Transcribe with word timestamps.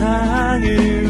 세상을 0.00 1.09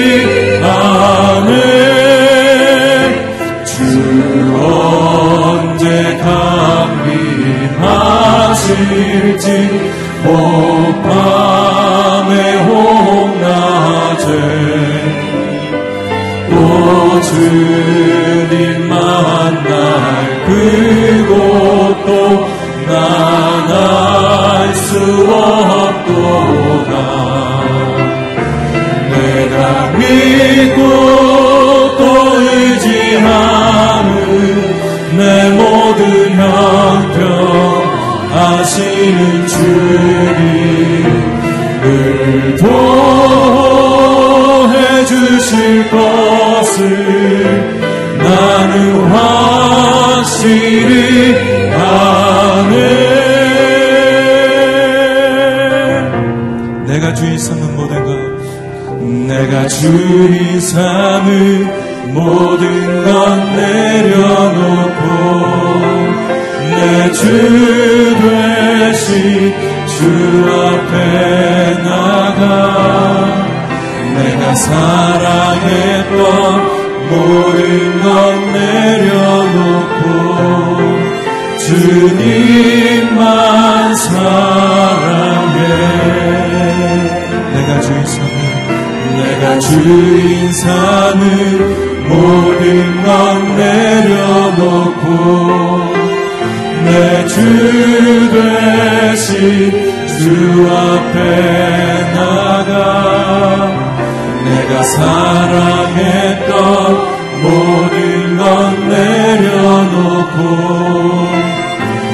Senhor. 30.67 31.06
려놓고 64.03 65.01
내 66.71 67.13
주 67.13 67.21
되신 68.23 69.55
주 69.87 69.97
앞에 70.53 70.95
나가 71.83 72.45
내가 74.15 74.43
사랑했던 74.55 76.17
모든 77.11 78.03
것 78.03 78.07
내려놓고 78.53 80.07
주인 89.83 90.53
삼은 90.53 92.09
모든 92.09 93.03
것 93.03 93.11
내려놓고 93.57 95.05
내주 96.83 98.31
되신 98.33 99.17
주 100.07 100.67
앞에 100.71 101.19
나가 102.15 102.75
내가 104.45 104.73
사랑했던 104.83 106.51
모든 107.43 107.95
것 108.39 108.45
내려놓고 108.89 110.41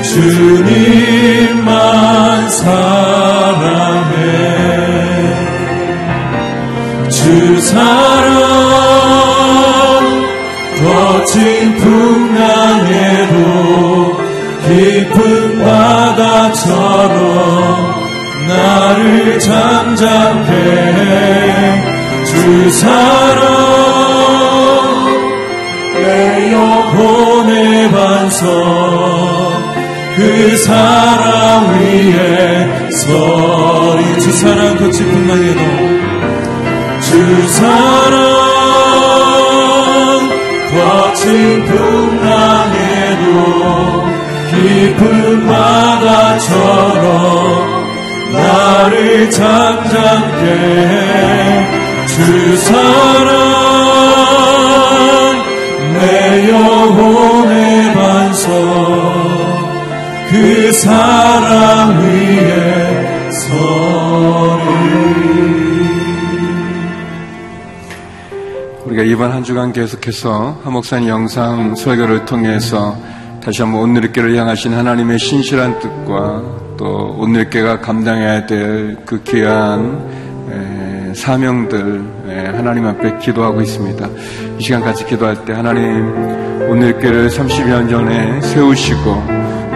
주님만 0.03 1.71
사랑 2.51 3.12
거친 11.33 11.77
풍랑에도 11.77 13.33
깊은 14.67 15.65
바다처럼 15.65 17.17
나를 18.49 19.41
잠잠케 19.41 20.53
해주 22.23 22.71
사랑. 22.73 22.93
내 25.95 26.53
영혼의 26.53 27.91
반석 27.91 28.51
그 30.17 30.57
사랑 30.59 31.79
위에 31.79 32.91
서리 32.91 34.21
주 34.21 34.33
사랑 34.33 34.77
거친 34.77 35.11
풍랑에도 35.11 35.61
주 37.01 37.49
사랑 37.49 38.52
거친 40.73 41.65
풍랑에도 41.67 43.27
깊은 44.51 45.47
바다처럼 45.47 47.03
나를 48.33 49.31
잠잠게 49.31 50.47
주 52.07 52.57
사랑 52.57 53.92
이번 69.23 69.31
한 69.31 69.45
주간 69.45 69.73
계속해서 69.73 70.63
하목산 70.65 71.07
영상 71.07 71.77
설교를 71.77 72.25
통해서 72.25 72.99
다시 73.41 73.63
한번 73.63 73.83
오늘의교를 73.83 74.37
향하신 74.37 74.75
하나님의 74.75 75.17
신실한 75.17 75.79
뜻과 75.79 76.43
또 76.77 77.15
오늘교가 77.21 77.79
감당해야 77.79 78.47
될 78.47 78.97
그 79.07 79.23
귀한 79.23 81.15
사명들 81.15 82.03
하나님 82.53 82.85
앞에 82.87 83.19
기도하고 83.19 83.61
있습니다. 83.61 84.09
이 84.59 84.61
시간 84.61 84.81
같이 84.81 85.07
기도할 85.07 85.45
때 85.45 85.53
하나님 85.53 86.13
오늘교를 86.69 87.29
30년 87.29 87.89
전에 87.89 88.41
세우시고 88.41 89.05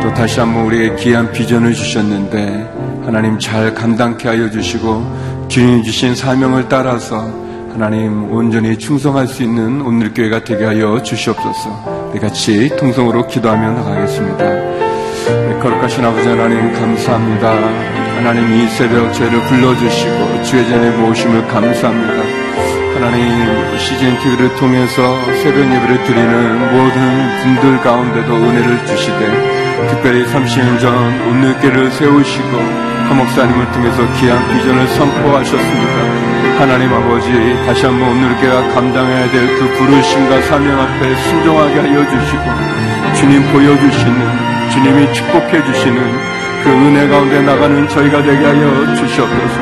또 0.02 0.12
다시 0.12 0.40
한번 0.40 0.64
우리의 0.64 0.96
귀한 0.96 1.30
비전을 1.30 1.72
주셨는데 1.72 3.02
하나님 3.04 3.38
잘 3.38 3.72
감당케 3.72 4.26
하여 4.26 4.50
주시고 4.50 5.46
주님 5.46 5.84
주신 5.84 6.16
사명을 6.16 6.68
따라서 6.68 7.45
하나님 7.76 8.32
온전히 8.32 8.78
충성할 8.78 9.26
수 9.26 9.42
있는 9.42 9.82
오늘 9.82 10.14
교회가 10.14 10.44
되게 10.44 10.64
하여 10.64 11.02
주시옵소서. 11.02 12.08
우리 12.10 12.18
같이 12.18 12.70
통성으로 12.78 13.26
기도하며 13.26 13.72
나가겠습니다. 13.72 14.44
네, 14.44 15.58
거룩하신 15.60 16.02
아버지 16.02 16.26
하나님 16.26 16.72
감사합니다. 16.72 17.52
하나님 18.16 18.50
이 18.50 18.66
새벽 18.68 19.12
저희를 19.12 19.38
불러주시고 19.44 20.42
주의 20.44 20.66
전에 20.70 20.90
모심을 20.96 21.46
감사합니다. 21.48 22.14
하나님 22.94 23.76
시즌 23.76 24.18
TV를 24.20 24.56
통해서 24.56 25.14
새벽 25.42 25.58
예배를 25.58 26.02
드리는 26.04 26.58
모든 26.72 27.28
분들 27.42 27.82
가운데도 27.82 28.34
은혜를 28.36 28.86
주시되 28.86 29.86
특별히 29.90 30.24
30년 30.24 30.80
전 30.80 30.94
오늘교를 31.28 31.90
세우시고 31.90 32.56
하목사님을 33.10 33.70
통해서 33.72 33.98
귀한 34.18 34.48
비전을 34.48 34.88
선포하셨습니다. 34.88 35.95
하나님 36.58 36.92
아버지 36.92 37.30
다시 37.66 37.84
한번 37.86 38.08
오늘 38.10 38.34
교회가 38.36 38.68
감당해야 38.74 39.30
될 39.30 39.46
그 39.58 39.68
부르심과 39.76 40.40
사명 40.42 40.80
앞에 40.80 41.14
순종하게 41.16 41.80
하여 41.80 42.04
주시고 42.10 42.42
주님 43.14 43.42
보여주시는 43.52 44.70
주님이 44.70 45.12
축복해 45.12 45.64
주시는 45.64 45.98
그 46.64 46.70
은혜 46.70 47.06
가운데 47.08 47.40
나가는 47.42 47.88
저희가 47.88 48.22
되게 48.22 48.44
하여 48.44 48.94
주시옵소서. 48.96 49.60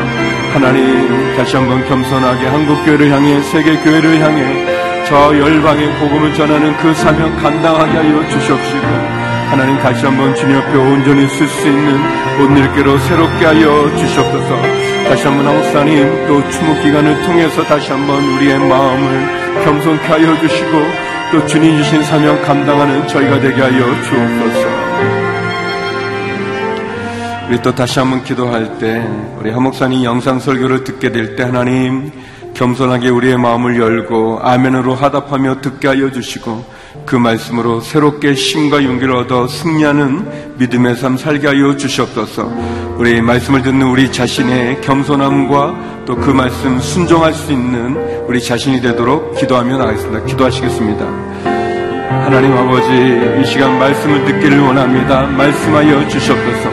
하나님 0.54 1.36
다시 1.36 1.56
한번 1.56 1.84
겸손하게 1.86 2.46
한국교회를 2.46 3.10
향해 3.10 3.40
세계교회를 3.42 4.20
향해 4.20 5.04
저 5.06 5.36
열방의 5.36 5.98
복음을 5.98 6.32
전하는 6.34 6.76
그 6.78 6.94
사명 6.94 7.34
감당하게 7.36 7.90
하여 7.98 8.28
주시옵시고 8.28 8.86
하나님 9.54 9.78
다시 9.78 10.04
한번 10.04 10.34
주님 10.34 10.56
앞에 10.56 10.76
온전히 10.76 11.28
쓸 11.28 11.46
수 11.46 11.68
있는 11.68 11.96
온일교로 12.40 12.98
새롭게 12.98 13.46
하여 13.46 13.96
주시옵소서 13.96 14.62
다시 15.08 15.28
한번 15.28 15.46
하목사님 15.46 16.26
또 16.26 16.50
추모 16.50 16.74
기간을 16.82 17.22
통해서 17.22 17.62
다시 17.62 17.92
한번 17.92 18.20
우리의 18.32 18.58
마음을 18.58 19.64
겸손케 19.64 20.06
하여 20.08 20.40
주시고 20.40 20.70
또 21.30 21.46
주님 21.46 21.76
주신 21.76 22.02
사명 22.02 22.42
감당하는 22.42 23.06
저희가 23.06 23.38
되게 23.38 23.62
하여 23.62 23.78
주옵소서. 24.02 24.68
우리 27.48 27.62
또 27.62 27.72
다시 27.72 28.00
한번 28.00 28.24
기도할 28.24 28.78
때 28.78 29.06
우리 29.38 29.52
하목사님 29.52 30.02
영상 30.02 30.40
설교를 30.40 30.82
듣게 30.82 31.12
될 31.12 31.36
때 31.36 31.44
하나님 31.44 32.10
겸손하게 32.54 33.08
우리의 33.08 33.38
마음을 33.38 33.78
열고 33.78 34.40
아멘으로 34.42 34.96
하답하며 34.96 35.60
듣게 35.60 35.86
하여 35.86 36.10
주시고 36.10 36.73
그 37.06 37.16
말씀으로 37.16 37.80
새롭게 37.80 38.34
힘과 38.34 38.82
용기를 38.84 39.14
얻어 39.14 39.46
승리하는 39.46 40.56
믿음의 40.58 40.96
삶 40.96 41.16
살게 41.16 41.46
하여 41.48 41.76
주시옵소서. 41.76 42.50
우리 42.96 43.20
말씀을 43.20 43.62
듣는 43.62 43.86
우리 43.86 44.10
자신의 44.10 44.80
겸손함과 44.80 46.04
또 46.06 46.16
그 46.16 46.30
말씀 46.30 46.78
순종할 46.78 47.32
수 47.32 47.50
있는 47.52 47.96
우리 48.26 48.42
자신이 48.42 48.80
되도록 48.80 49.36
기도하며 49.38 49.78
나가겠습니다. 49.78 50.24
기도하시겠습니다. 50.26 51.04
하나님 52.08 52.52
아버지 52.52 52.88
이 53.40 53.44
시간 53.44 53.78
말씀을 53.78 54.24
듣기를 54.24 54.60
원합니다. 54.60 55.26
말씀하여 55.26 56.08
주시옵소서. 56.08 56.70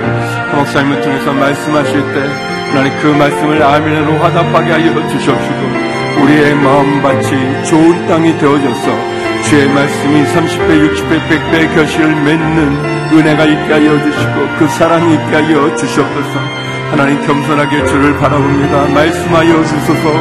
목사님을 0.56 1.02
통해서 1.02 1.34
말씀하실 1.34 1.94
때 2.14 2.52
하나님 2.72 3.00
그 3.02 3.08
말씀을 3.08 3.64
아멘으로 3.64 4.14
화답하게 4.20 4.72
하여 4.72 5.10
주시옵시고 5.10 6.24
우리의 6.24 6.56
마음밭이 6.56 7.66
좋은 7.66 8.08
땅이 8.08 8.38
되어져서 8.38 9.11
주의 9.52 9.68
말씀이 9.68 10.24
30배, 10.24 10.96
60배, 10.96 11.28
100배 11.28 11.76
결실을 11.76 12.24
맺는 12.24 13.12
은혜가 13.12 13.44
있게 13.44 13.74
하여 13.74 14.02
주시고 14.02 14.58
그 14.58 14.66
사랑이 14.70 15.14
있게 15.14 15.26
하여 15.26 15.76
주시옵소서 15.76 16.40
하나님 16.92 17.22
겸손하게 17.28 17.86
주를 17.86 18.18
바라봅니다. 18.18 18.88
말씀하여 18.94 19.64
주소서 19.66 20.14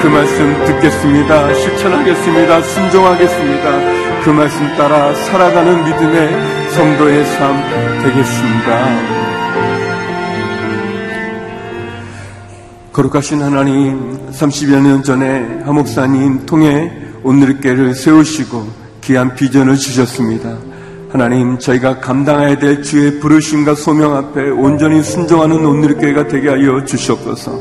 그 0.00 0.06
말씀 0.06 0.64
듣겠습니다. 0.66 1.52
실천하겠습니다. 1.54 2.62
순종하겠습니다. 2.62 4.22
그 4.22 4.30
말씀 4.30 4.64
따라 4.76 5.12
살아가는 5.14 5.84
믿음의 5.84 6.70
성도의 6.70 7.24
삶 7.24 7.56
되겠습니다. 8.04 9.26
거룩하신 12.92 13.42
하나님, 13.42 14.30
30여 14.30 14.80
년 14.80 15.02
전에 15.02 15.62
하목사님 15.64 16.46
통해 16.46 17.05
오늘교회를 17.26 17.94
세우시고 17.94 18.68
귀한 19.00 19.34
비전을 19.34 19.76
주셨습니다. 19.76 20.56
하나님, 21.10 21.58
저희가 21.58 21.98
감당해야 21.98 22.58
될 22.58 22.84
주의 22.84 23.18
부르심과 23.18 23.74
소명 23.74 24.14
앞에 24.14 24.50
온전히 24.50 25.02
순종하는 25.02 25.64
오늘교회가 25.64 26.28
되게 26.28 26.50
하여 26.50 26.84
주시옵소서. 26.84 27.60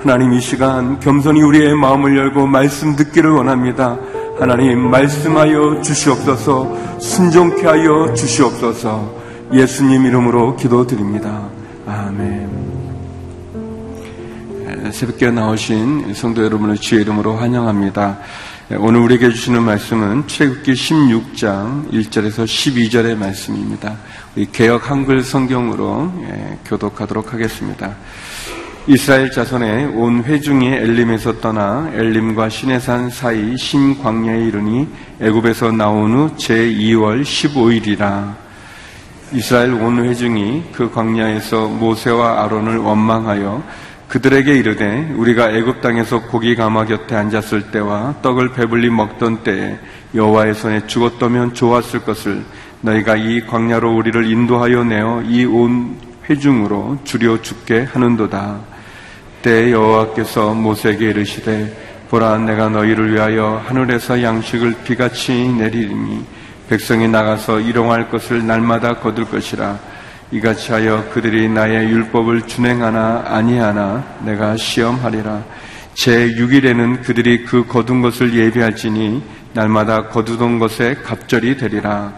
하나님, 0.00 0.34
이 0.34 0.40
시간 0.40 1.00
겸손히 1.00 1.40
우리의 1.42 1.74
마음을 1.76 2.14
열고 2.16 2.46
말씀 2.46 2.94
듣기를 2.94 3.30
원합니다. 3.30 3.98
하나님, 4.38 4.90
말씀하여 4.90 5.80
주시옵소서, 5.80 6.98
순종케 7.00 7.66
하여 7.66 8.12
주시옵소서, 8.12 9.14
예수님 9.50 10.04
이름으로 10.04 10.56
기도드립니다. 10.56 11.48
아멘. 11.86 12.66
새벽에 14.92 15.30
나오신 15.30 16.12
성도 16.14 16.44
여러분을 16.44 16.76
주의 16.76 17.00
이름으로 17.02 17.36
환영합니다. 17.36 18.18
예, 18.68 18.74
오늘 18.74 18.98
우리에게 18.98 19.30
주시는 19.30 19.62
말씀은 19.62 20.26
최국기 20.26 20.72
16장 20.72 21.88
1절에서 21.88 22.44
12절의 22.44 23.16
말씀입니다. 23.16 23.96
개혁 24.50 24.90
한글 24.90 25.22
성경으로 25.22 26.12
예, 26.22 26.58
교독하도록 26.64 27.32
하겠습니다. 27.32 27.94
이스라엘 28.88 29.30
자손의 29.30 29.86
온 29.94 30.24
회중이 30.24 30.66
엘림에서 30.66 31.38
떠나 31.40 31.88
엘림과 31.94 32.48
시내산 32.48 33.08
사이 33.08 33.56
신광야에 33.56 34.46
이르니 34.46 34.88
애굽에서 35.20 35.70
나온 35.70 36.12
후 36.14 36.36
제2월 36.36 37.22
15일이라 37.22 38.34
이스라엘 39.32 39.74
온 39.74 40.04
회중이 40.04 40.70
그 40.72 40.90
광야에서 40.90 41.68
모세와 41.68 42.42
아론을 42.42 42.78
원망하여 42.78 43.62
그들에게 44.08 44.54
이르되 44.54 45.12
우리가 45.16 45.50
애굽 45.50 45.80
땅에서 45.80 46.22
고기 46.22 46.54
가마 46.54 46.84
곁에 46.86 47.16
앉았을 47.16 47.70
때와 47.70 48.16
떡을 48.22 48.52
배불리 48.52 48.90
먹던 48.90 49.42
때에 49.42 49.78
여호와의 50.14 50.54
손에 50.54 50.86
죽었다면 50.86 51.54
좋았을 51.54 52.00
것을 52.04 52.44
너희가 52.82 53.16
이 53.16 53.40
광야로 53.46 53.96
우리를 53.96 54.30
인도하여 54.30 54.84
내어 54.84 55.22
이 55.22 55.44
온 55.44 55.96
회중으로 56.28 56.98
줄여 57.04 57.42
죽게 57.42 57.84
하는도다. 57.84 58.58
때 59.42 59.70
여호와께서 59.70 60.54
모세에게 60.54 61.10
이르시되 61.10 62.06
보라 62.10 62.38
내가 62.38 62.68
너희를 62.68 63.12
위하여 63.14 63.62
하늘에서 63.64 64.22
양식을 64.22 64.76
비같이 64.84 65.32
내리니 65.48 66.24
백성이 66.68 67.06
나가서 67.08 67.60
일용할 67.60 68.10
것을 68.10 68.44
날마다 68.46 68.94
거둘 68.94 69.26
것이라 69.26 69.78
이같이 70.32 70.72
하여 70.72 71.04
그들이 71.12 71.48
나의 71.48 71.88
율법을 71.88 72.42
준행하나 72.42 73.24
아니하나 73.28 74.04
내가 74.24 74.56
시험하리라. 74.56 75.44
제 75.94 76.28
6일에는 76.30 77.02
그들이 77.02 77.44
그 77.44 77.66
거둔 77.66 78.02
것을 78.02 78.34
예비할지니 78.34 79.22
날마다 79.52 80.08
거두던 80.08 80.58
것에 80.58 80.96
갑절이 81.04 81.56
되리라. 81.56 82.12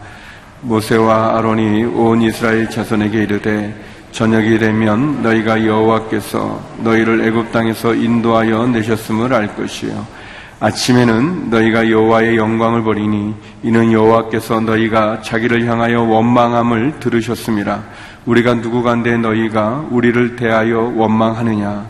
모세와 0.63 1.39
아론이 1.39 1.85
온 1.85 2.23
이스라엘 2.23 2.69
자손에게 2.69 3.23
이르되 3.23 3.75
저녁이 4.11 4.59
되면 4.59 5.23
너희가 5.23 5.65
여호와께서 5.65 6.61
너희를 6.79 7.29
애굽 7.29 7.53
땅에서 7.53 7.95
인도하여 7.95 8.67
내셨음을 8.67 9.33
알 9.33 9.55
것이요 9.55 10.18
아침에는 10.61 11.51
너희가 11.51 11.89
여호와의 11.89 12.37
영광을 12.37 12.83
버리니 12.83 13.33
이는 13.63 13.93
여호와께서 13.93 14.61
너희가 14.61 15.23
자기를 15.23 15.65
향하여 15.67 16.03
원망함을 16.03 16.99
들으셨습니다. 16.99 17.85
우리가 18.27 18.55
누구간데 18.55 19.19
너희가 19.19 19.87
우리를 19.91 20.35
대하여 20.35 20.93
원망하느냐? 20.97 21.87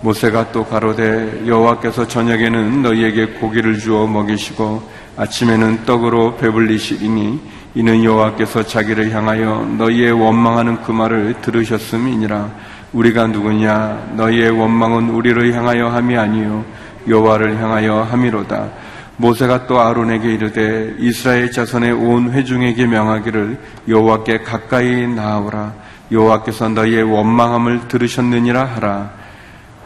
모세가 0.00 0.50
또 0.50 0.64
가로되 0.64 1.44
여호와께서 1.46 2.08
저녁에는 2.08 2.82
너희에게 2.82 3.26
고기를 3.38 3.78
주어 3.78 4.08
먹이시고 4.08 4.82
아침에는 5.16 5.84
떡으로 5.86 6.38
배불리시리니 6.38 7.40
이는 7.76 8.02
여호와께서 8.02 8.64
자기를 8.64 9.12
향하여 9.12 9.64
너희의 9.78 10.10
원망하는 10.10 10.82
그 10.82 10.90
말을 10.90 11.36
들으셨음이니라. 11.40 12.50
우리가 12.92 13.28
누구냐? 13.28 14.14
너희의 14.16 14.50
원망은 14.50 15.10
우리를 15.10 15.54
향하여 15.54 15.88
함이 15.88 16.16
아니요 16.16 16.64
여호와를 17.08 17.60
향하여 17.60 18.02
함이로다. 18.02 18.68
모세가 19.16 19.66
또 19.66 19.80
아론에게 19.80 20.32
이르되 20.32 20.94
이스라엘 20.98 21.50
자손의 21.50 21.92
온 21.92 22.32
회중에게 22.32 22.86
명하기를 22.86 23.58
여호와께 23.88 24.38
가까이 24.38 25.06
나아오라. 25.06 25.72
여호와께서 26.10 26.68
너희의 26.70 27.04
원망함을 27.04 27.88
들으셨느니라 27.88 28.64
하라. 28.64 29.10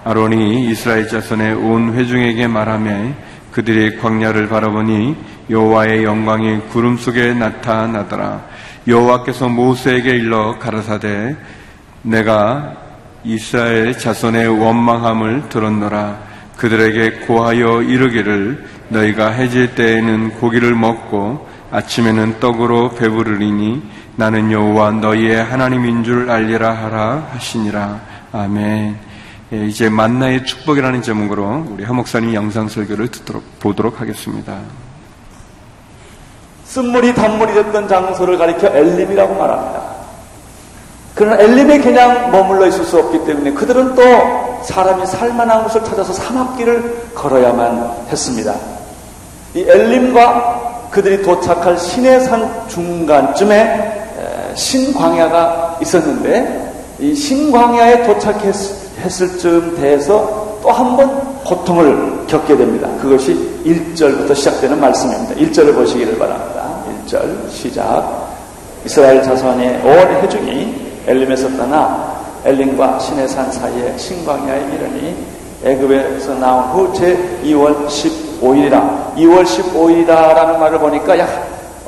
아론이 0.04 0.70
이스라엘 0.70 1.08
자손의 1.08 1.54
온 1.54 1.94
회중에게 1.94 2.46
말하며 2.46 3.12
그들이 3.52 3.98
광야를 3.98 4.48
바라보니 4.48 5.16
여호와의 5.50 6.04
영광이 6.04 6.60
구름 6.70 6.96
속에 6.96 7.34
나타나더라. 7.34 8.44
여호와께서 8.86 9.48
모세에게 9.48 10.10
일러 10.10 10.58
가라사대 10.58 11.36
내가 12.02 12.76
이스라엘 13.24 13.98
자손의 13.98 14.46
원망함을 14.62 15.48
들었노라. 15.48 16.18
그들에게 16.56 17.26
고하여 17.26 17.82
이르기를 17.82 18.66
너희가 18.88 19.30
해질 19.30 19.74
때에는 19.74 20.34
고기를 20.40 20.74
먹고 20.74 21.46
아침에는 21.70 22.40
떡으로 22.40 22.94
배부르리니 22.94 23.82
나는 24.16 24.50
여호와 24.50 24.92
너희의 24.92 25.44
하나님인 25.44 26.04
줄 26.04 26.30
알리라 26.30 26.72
하라 26.72 27.28
하시니라. 27.32 28.00
아멘. 28.32 28.96
예, 29.52 29.66
이제 29.66 29.88
만나의 29.88 30.44
축복이라는 30.44 31.02
제목으로 31.02 31.66
우리 31.68 31.84
하목사님 31.84 32.34
영상 32.34 32.68
설교를 32.68 33.08
듣도록 33.08 33.60
보도록 33.60 34.00
하겠습니다. 34.00 34.58
쓴물이 36.64 37.14
단물이 37.14 37.54
됐던 37.54 37.88
장소를 37.88 38.38
가리켜 38.38 38.68
엘림이라고 38.68 39.34
말합니다. 39.34 39.95
그러나 41.16 41.42
엘림에 41.42 41.78
그냥 41.80 42.30
머물러 42.30 42.66
있을 42.66 42.84
수 42.84 42.98
없기 42.98 43.24
때문에 43.24 43.52
그들은 43.52 43.94
또 43.94 44.02
사람이 44.62 45.06
살만한 45.06 45.64
곳을 45.64 45.82
찾아서 45.82 46.12
사막길을 46.12 47.12
걸어야만 47.14 48.06
했습니다. 48.10 48.54
이 49.54 49.64
엘림과 49.66 50.88
그들이 50.90 51.22
도착할 51.22 51.78
시내산 51.78 52.68
중간쯤에 52.68 54.54
신광야가 54.54 55.78
있었는데 55.80 56.72
이 56.98 57.14
신광야에 57.14 58.02
도착했을 58.06 59.38
즈음 59.38 59.76
돼서 59.76 60.58
또 60.62 60.70
한 60.70 60.96
번 60.96 61.36
고통을 61.44 62.26
겪게 62.26 62.56
됩니다. 62.56 62.88
그것이 63.00 63.32
1절부터 63.64 64.34
시작되는 64.34 64.80
말씀입니다. 64.80 65.34
1절을 65.36 65.74
보시기를 65.74 66.18
바랍니다. 66.18 66.68
1절 67.06 67.48
시작 67.50 68.28
이스라엘 68.84 69.22
자손의 69.22 69.80
온 69.84 70.22
회중이 70.22 70.85
엘림에서 71.06 71.48
떠나 71.56 72.16
엘림과 72.44 72.98
시내산 72.98 73.50
사이에 73.52 73.96
신광야에 73.98 74.60
이르니 74.74 75.26
애굽에서 75.64 76.34
나온 76.34 76.64
후 76.70 76.92
제 76.94 77.16
2월 77.44 77.86
15일이라 77.86 79.14
2월 79.16 79.44
15일이라라는 79.44 80.58
말을 80.58 80.78
보니까 80.78 81.18
약 81.18 81.28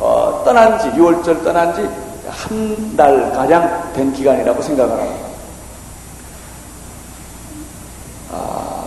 어, 0.01 0.43
떠난 0.45 0.79
지 0.79 0.89
6월절 0.91 1.43
떠난 1.45 1.75
지 1.75 1.83
한 2.29 2.95
달 2.97 3.33
가량 3.33 3.93
된 3.95 4.13
기간이라고 4.13 4.61
생각을 4.61 4.93
합니다. 4.93 5.27
아, 8.33 8.85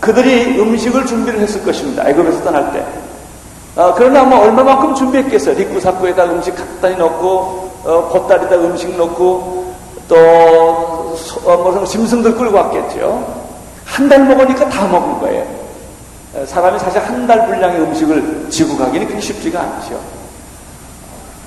그들이 0.00 0.58
음식을 0.60 1.04
준비를 1.06 1.40
했을 1.40 1.64
것입니다. 1.64 2.08
애굽에서 2.08 2.44
떠날 2.44 2.72
때. 2.72 2.84
아, 3.74 3.92
그러나 3.96 4.22
뭐 4.24 4.40
얼마만큼 4.40 4.94
준비했겠어요. 4.94 5.56
뒷구사구에다 5.56 6.24
음식 6.26 6.54
갖다 6.54 6.88
넣고 6.96 7.70
어, 7.84 8.08
보따리에다 8.12 8.54
음식 8.56 8.96
넣고 8.96 9.65
또 10.08 10.16
어, 11.44 11.56
뭐 11.56 11.84
짐승들 11.84 12.34
끌고 12.36 12.56
왔겠죠. 12.56 13.44
한 13.84 14.08
달 14.08 14.24
먹으니까 14.24 14.68
다 14.68 14.86
먹은 14.88 15.20
거예요. 15.20 15.46
사람이 16.46 16.78
사실 16.78 17.00
한 17.00 17.26
달 17.26 17.46
분량의 17.46 17.80
음식을 17.80 18.46
지고 18.50 18.76
가기는 18.76 19.06
그렇게 19.06 19.20
쉽지가 19.22 19.60
않죠. 19.60 19.98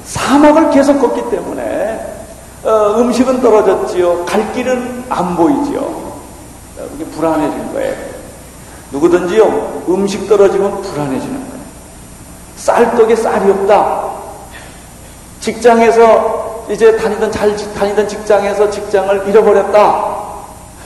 사막을 0.06 0.72
계속 0.72 1.00
걷기 1.00 1.30
때문에 1.30 2.16
어, 2.64 2.96
음식은 3.00 3.42
떨어졌지요. 3.42 4.26
갈 4.26 4.52
길은 4.54 5.06
안 5.10 5.36
보이지요. 5.36 5.80
어, 5.80 6.88
이게 6.96 7.06
불안해진 7.06 7.74
거예요. 7.74 7.96
누구든지요 8.92 9.84
음식 9.88 10.28
떨어지면 10.28 10.82
불안해지는 10.82 11.34
거예요. 11.36 11.60
쌀떡에 12.58 13.16
쌀이 13.16 13.52
없다. 13.52 14.10
직장에서 15.40 16.49
이제 16.70 16.96
다니던 16.96 17.32
잘 17.32 17.56
다니던 17.74 18.08
직장에서 18.08 18.70
직장을 18.70 19.28
잃어버렸다. 19.28 20.16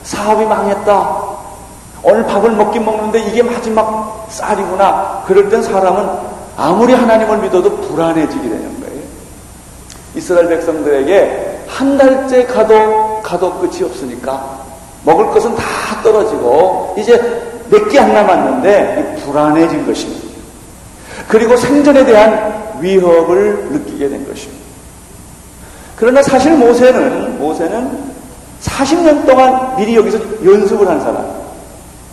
사업이 0.04 0.46
망했다. 0.46 1.24
오늘 2.04 2.26
밥을 2.26 2.52
먹긴 2.52 2.86
먹는데 2.86 3.20
이게 3.30 3.44
마지막 3.44 4.28
쌀이구나. 4.30 5.24
그럴 5.28 5.50
땐 5.50 5.62
사람은 5.62 6.10
아무리 6.58 6.94
하나님을 6.94 7.38
믿어도 7.40 7.76
불안해지게 7.78 8.42
되는 8.42 8.80
거예요. 8.82 9.02
이스라엘 10.16 10.48
백성들에게 10.50 11.64
한 11.68 11.98
달째 11.98 12.46
가도 12.46 13.22
가도 13.24 13.54
끝이 13.60 13.84
없으니까 13.84 14.60
먹을 15.04 15.28
것은 15.32 15.56
다 15.56 15.64
떨어지고 16.04 16.96
이제 16.98 17.18
몇 17.70 17.90
개 17.90 18.00
안 18.00 18.14
남았는데 18.14 19.22
불안해진 19.26 19.86
것입니다. 19.86 20.24
그리고 21.28 21.56
생존에 21.58 22.06
대한 22.06 22.78
위협을 22.80 23.70
느끼게 23.72 24.10
된 24.10 24.28
것입니다. 24.28 24.63
그러나 26.04 26.22
사실 26.22 26.52
모세는 26.52 27.40
모세는 27.40 27.98
40년 28.62 29.26
동안 29.26 29.74
미리 29.78 29.96
여기서 29.96 30.20
연습을 30.44 30.86
한 30.86 31.00
사람. 31.00 31.26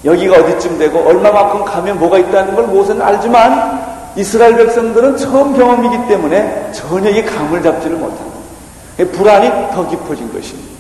여기가 0.04 0.36
어디쯤 0.36 0.78
되고 0.78 1.00
얼마만큼 1.00 1.64
가면 1.64 1.98
뭐가 1.98 2.18
있다는 2.18 2.54
걸 2.54 2.68
모세는 2.68 3.02
알지만 3.02 4.12
이스라엘 4.14 4.56
백성들은 4.58 5.16
처음 5.16 5.56
경험이기 5.56 6.06
때문에 6.06 6.70
전혀 6.72 7.10
이 7.10 7.24
감을 7.24 7.64
잡지를 7.64 7.96
못합니다. 7.96 8.38
불안이 9.10 9.50
더 9.74 9.88
깊어진 9.88 10.32
것입니다. 10.32 10.70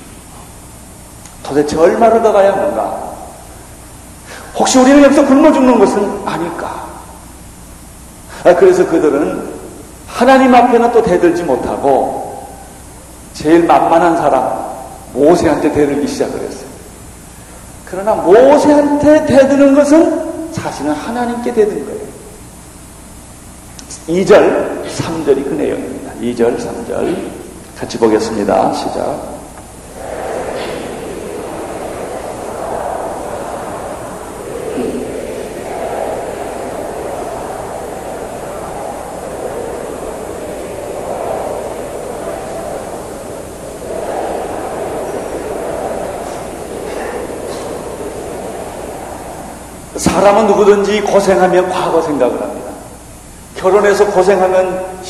도대체 1.42 1.76
얼마나 1.78 2.22
더 2.22 2.30
가야 2.30 2.52
하는가? 2.52 2.96
혹시 4.54 4.78
우리는 4.78 5.02
여기서 5.02 5.26
굶어 5.26 5.50
죽는 5.50 5.80
것은 5.80 6.22
아닐까? 6.24 6.84
아, 8.44 8.54
그래서 8.54 8.86
그들은 8.86 9.48
하나님 10.06 10.54
앞에는 10.54 10.92
또 10.92 11.02
대들지 11.02 11.42
못하고 11.42 12.19
제일 13.34 13.64
만만한 13.64 14.16
사람 14.16 14.70
모세한테 15.12 15.72
대들기 15.72 16.06
시작을 16.06 16.40
했어요. 16.40 16.70
그러나 17.84 18.14
모세한테 18.14 19.26
대드는 19.26 19.74
것은 19.74 20.52
사실은 20.52 20.92
하나님께 20.92 21.52
대든 21.52 21.84
거예요. 21.84 22.00
2절, 24.08 24.86
3절이 24.86 25.44
그 25.44 25.54
내용입니다. 25.56 26.12
2절, 26.20 26.58
3절 26.58 27.16
같이 27.78 27.98
보겠습니다. 27.98 28.72
시작. 28.74 29.39
사람은 50.20 50.48
누구든지 50.48 51.00
고생하면 51.00 51.70
과거 51.70 52.02
생각을 52.02 52.38
합니다. 52.38 52.70
결혼해서 53.56 54.04
고생하면 54.06 55.00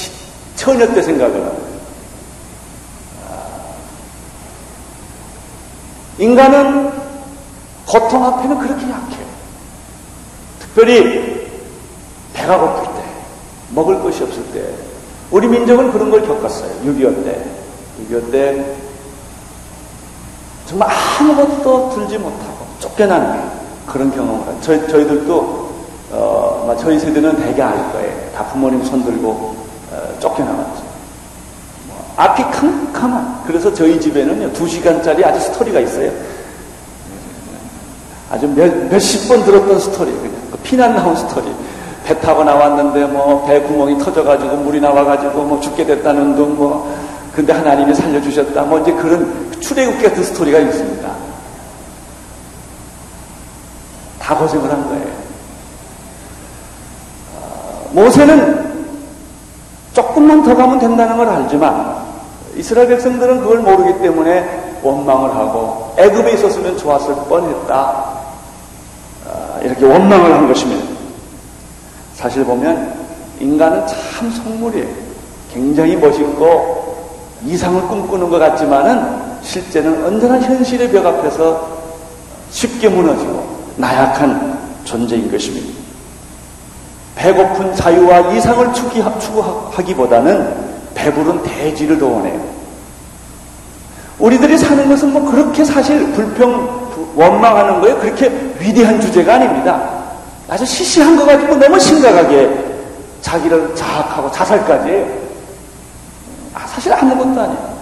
처녀 0.55 0.87
때 0.87 1.02
생각을 1.02 1.35
합니다. 1.35 1.71
인간은 6.19 6.93
고통 7.87 8.25
앞에는 8.25 8.59
그렇게 8.61 8.83
약해요. 8.85 9.26
특별히 10.61 11.50
배가 12.33 12.59
고플 12.59 12.95
때, 12.95 13.02
먹을 13.71 14.00
것이 14.02 14.23
없을 14.23 14.45
때, 14.52 14.62
우리 15.33 15.49
민족은 15.49 15.90
그런 15.90 16.11
걸 16.11 16.25
겪었어요. 16.25 16.71
6.25 16.85 17.25
때. 17.25 17.45
6.25 18.09 18.31
때 18.31 18.76
정말 20.67 20.88
아무것도 20.88 21.95
들지 21.97 22.17
못하고 22.17 22.64
쫓겨나는 22.79 23.60
그런 23.90 24.11
경험을 24.14 24.44
저희, 24.61 24.78
저희들도 24.88 25.70
어, 26.12 26.76
저희 26.80 26.99
세대는 26.99 27.37
대개 27.42 27.62
알 27.62 27.92
거예요. 27.92 28.12
다 28.35 28.44
부모님 28.47 28.85
손 28.85 29.04
들고 29.04 29.30
어, 29.92 30.18
쫓겨나갔죠. 30.20 30.82
뭐, 31.88 32.12
앞이 32.16 32.42
캄캄한. 32.42 33.42
그래서 33.47 33.73
저희 33.73 34.00
집에는요, 34.00 34.52
두 34.52 34.68
시간짜리 34.68 35.25
아주 35.25 35.40
스토리가 35.40 35.80
있어요. 35.80 36.11
아주 38.30 38.47
몇, 38.49 38.73
몇십 38.88 39.28
번 39.28 39.44
들었던 39.44 39.78
스토리. 39.80 40.12
그냥. 40.12 40.32
그 40.52 40.59
피난 40.59 40.94
나온 40.94 41.16
스토리. 41.16 41.47
배 42.04 42.18
타고 42.20 42.42
나왔는데 42.42 43.06
뭐 43.06 43.44
배 43.47 43.61
구멍이 43.61 43.99
터져가지고 43.99 44.56
물이 44.56 44.80
나와가지고 44.80 45.42
뭐 45.44 45.61
죽게 45.61 45.85
됐다는 45.85 46.35
둥 46.37 46.56
뭐. 46.56 46.92
근데 47.35 47.52
하나님이 47.52 47.94
살려주셨다. 47.94 48.62
뭐 48.62 48.80
이제 48.80 48.92
그런 48.92 49.50
출애굽기 49.61 50.02
같은 50.02 50.23
스토리가 50.23 50.59
있습니다. 50.59 51.29
다 54.30 54.37
고생을 54.37 54.70
한 54.70 54.88
거예요. 54.88 55.06
모세는 57.90 58.70
조금만 59.92 60.44
더 60.44 60.54
가면 60.54 60.78
된다는 60.78 61.16
걸 61.16 61.28
알지만 61.28 61.96
이스라엘 62.54 62.87
백성들은 62.87 63.40
그걸 63.40 63.58
모르기 63.58 64.00
때문에 64.00 64.78
원망을 64.84 65.34
하고 65.34 65.92
애굽에 65.99 66.34
있었으면 66.34 66.78
좋았을 66.78 67.12
뻔했다. 67.28 67.75
아, 67.75 69.58
이렇게 69.62 69.84
원망을 69.84 70.32
한 70.32 70.46
것입니다. 70.46 70.87
사실 72.14 72.44
보면 72.44 72.94
인간은 73.40 73.84
참 73.88 74.30
속물이에요. 74.30 74.87
굉장히 75.52 75.96
멋있고 75.96 77.08
이상을 77.46 77.82
꿈꾸는 77.82 78.30
것 78.30 78.38
같지만은 78.38 79.40
실제는 79.42 80.04
언제나 80.04 80.38
현실의 80.38 80.92
벽 80.92 81.04
앞에서 81.04 81.68
쉽게 82.50 82.88
무너지고 82.88 83.50
나약한 83.80 84.58
존재인 84.84 85.30
것입니다. 85.30 85.78
배고픈 87.16 87.75
자유와 87.75 88.32
이상을 88.32 88.72
추구하기보다는 88.72 90.70
배부른 90.94 91.42
대지를 91.42 91.99
도원해요. 91.99 92.40
우리들이 94.18 94.58
사는 94.58 94.88
것은 94.88 95.12
뭐 95.12 95.30
그렇게 95.30 95.64
사실 95.64 96.12
불평, 96.12 96.80
원망하는 97.14 97.80
거에 97.80 97.94
그렇게 97.94 98.28
위대한 98.58 99.00
주제가 99.00 99.34
아닙니다. 99.34 99.80
아주 100.49 100.64
시시한 100.64 101.16
거 101.16 101.25
가지고 101.25 101.56
너무 101.56 101.78
심각하게 101.78 102.50
자기를 103.22 103.75
자학하고 103.75 104.30
자살까지 104.30 104.88
해요. 104.88 105.06
아, 106.54 106.66
사실 106.66 106.92
아무것도 106.92 107.40
아니에요. 107.40 107.80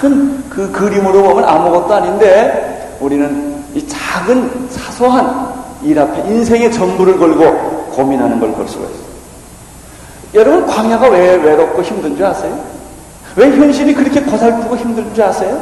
큰 0.00 0.42
그 0.54 0.70
그림으로 0.70 1.22
보면 1.22 1.44
아무것도 1.44 1.94
아닌데 1.94 2.96
우리는 3.00 3.51
이 3.74 3.86
작은 3.88 4.68
사소한 4.70 5.52
일 5.82 5.98
앞에 5.98 6.20
인생의 6.28 6.72
전부를 6.72 7.18
걸고 7.18 7.90
고민하는 7.92 8.38
걸 8.40 8.52
볼 8.52 8.66
수가 8.68 8.84
있어요. 8.84 9.02
여러분, 10.34 10.66
광야가 10.66 11.08
왜 11.08 11.34
외롭고 11.36 11.82
힘든 11.82 12.16
줄 12.16 12.24
아세요? 12.24 12.58
왜 13.36 13.50
현실이 13.50 13.94
그렇게 13.94 14.20
고살프고 14.22 14.76
힘든 14.76 15.14
줄 15.14 15.24
아세요? 15.24 15.60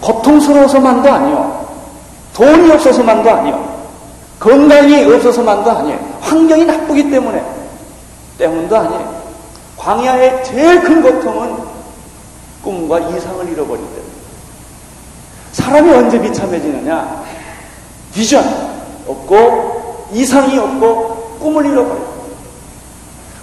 고통스러워서만도 0.00 1.10
아니요. 1.12 1.66
돈이 2.32 2.70
없어서만도 2.72 3.30
아니요. 3.30 3.74
건강이 4.40 5.04
없어서만도 5.04 5.70
아니에요. 5.70 5.98
환경이 6.20 6.64
나쁘기 6.64 7.10
때문에 7.10 7.44
때문도 8.38 8.76
아니에요. 8.76 9.22
광야의 9.76 10.44
제일 10.44 10.80
큰 10.82 11.02
고통은 11.02 11.56
꿈과 12.62 12.98
이상을 12.98 13.48
잃어버릴 13.48 13.84
때. 13.84 14.03
사람이 15.54 15.88
언제 15.92 16.20
비참해지느냐? 16.20 17.22
비전 18.12 18.44
없고 19.06 20.08
이상이 20.12 20.58
없고 20.58 21.38
꿈을 21.40 21.64
잃어버려요. 21.66 22.14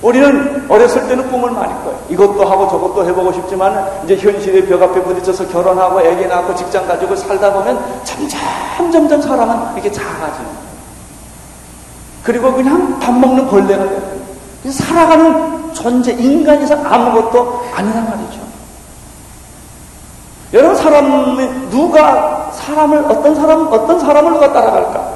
우리는 0.02 0.66
어렸을 0.68 1.08
때는 1.08 1.32
꿈을 1.32 1.52
많이 1.52 1.72
꿔요. 1.84 1.98
이것도 2.10 2.44
하고 2.44 2.68
저것도 2.68 3.08
해보고 3.08 3.32
싶지만 3.34 3.88
이제 4.04 4.18
현실의 4.18 4.66
벽 4.66 4.82
앞에 4.82 5.02
부딪혀서 5.02 5.48
결혼하고 5.48 6.02
애기 6.02 6.28
낳고 6.28 6.54
직장 6.56 6.86
가지고 6.88 7.16
살다 7.16 7.54
보면 7.54 7.80
점점 8.04 8.92
점점 8.92 9.22
사람은 9.22 9.74
이렇게 9.76 9.92
작아지는. 9.92 10.50
그리고 12.24 12.52
그냥 12.52 13.00
밥 13.00 13.14
먹는 13.14 13.48
벌레가 13.48 13.84
돼요. 13.88 14.02
살아가는 14.70 15.74
존재 15.74 16.12
인간이상 16.12 16.86
아무것도 16.86 17.64
아니란 17.74 18.10
말이죠. 18.10 18.41
여러분 20.54 20.76
사람이 20.76 21.70
누가 21.70 22.52
사람을 22.54 23.06
어떤 23.10 23.36
사람 23.36 23.68
어떤 23.72 24.00
사람을 24.00 24.34
누가 24.34 24.52
따라갈까? 24.52 25.10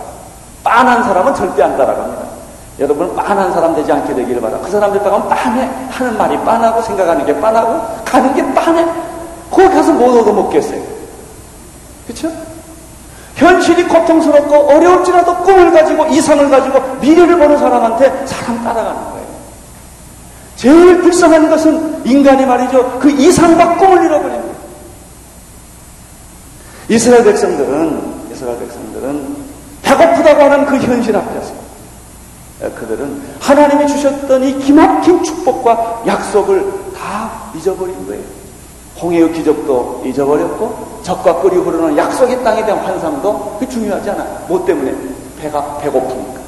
빤한 0.64 1.04
사람은 1.04 1.36
절대 1.36 1.64
안 1.64 1.78
따라갑니다. 1.78 2.24
여러분 2.80 3.16
빤한 3.16 3.54
사람 3.54 3.76
되지 3.76 3.92
않게 3.92 4.14
되기를 4.14 4.42
바라. 4.42 4.58
그 4.60 4.70
사람들 4.72 5.00
따라가면 5.00 5.30
빤해 5.30 5.70
하는 5.92 6.18
말이 6.18 6.38
빤하고 6.40 6.82
생각하는 6.82 7.26
게 7.26 7.40
빤하고 7.40 7.82
가는 8.06 8.34
게 8.34 8.54
빤해. 8.54 8.86
거기 9.52 9.70
가서 9.70 9.92
못 9.94 10.20
얻어먹겠어요. 10.20 10.82
그렇죠? 12.08 12.32
현실이 13.36 13.84
고통스럽고 13.88 14.56
어려울지라도 14.56 15.36
꿈을 15.38 15.72
가지고 15.72 16.06
이상을 16.06 16.50
가지고 16.50 16.80
미래를 17.02 17.38
보는 17.38 17.58
사람한테 17.58 18.26
사람 18.26 18.64
따라가는 18.64 18.94
거예요. 19.12 19.26
제일 20.56 21.02
불쌍한 21.02 21.50
것은 21.50 22.02
인간이 22.06 22.46
말이죠. 22.46 23.00
그 23.00 23.10
이상과 23.10 23.76
꿈을 23.76 24.06
잃어버립니다. 24.06 24.55
이스라엘 26.90 27.24
백성들은 27.24 28.32
이스라엘 28.32 28.60
백성들은 28.60 29.38
배고프다고 29.82 30.42
하는 30.42 30.66
그 30.66 30.78
현실 30.78 31.16
앞에서 31.16 31.54
그들은 32.60 33.22
하나님이 33.40 33.88
주셨던 33.88 34.44
이 34.44 34.60
기막힌 34.60 35.24
축복과 35.24 36.04
약속을 36.08 36.94
다 36.98 37.32
잊어버린 37.56 38.06
거예요. 38.08 38.24
홍해의 39.02 39.34
기적도 39.34 40.04
잊어버렸고 40.06 41.02
적과 41.04 41.42
끓이 41.42 41.58
흐르는 41.58 41.98
약속의 41.98 42.44
땅에 42.44 42.66
대한 42.66 42.80
환상도 42.84 43.58
그 43.60 43.68
중요하지 43.68 44.10
않아. 44.12 44.24
뭐 44.48 44.66
때문에? 44.66 44.96
배가 45.40 45.78
배고프니까. 45.78 46.40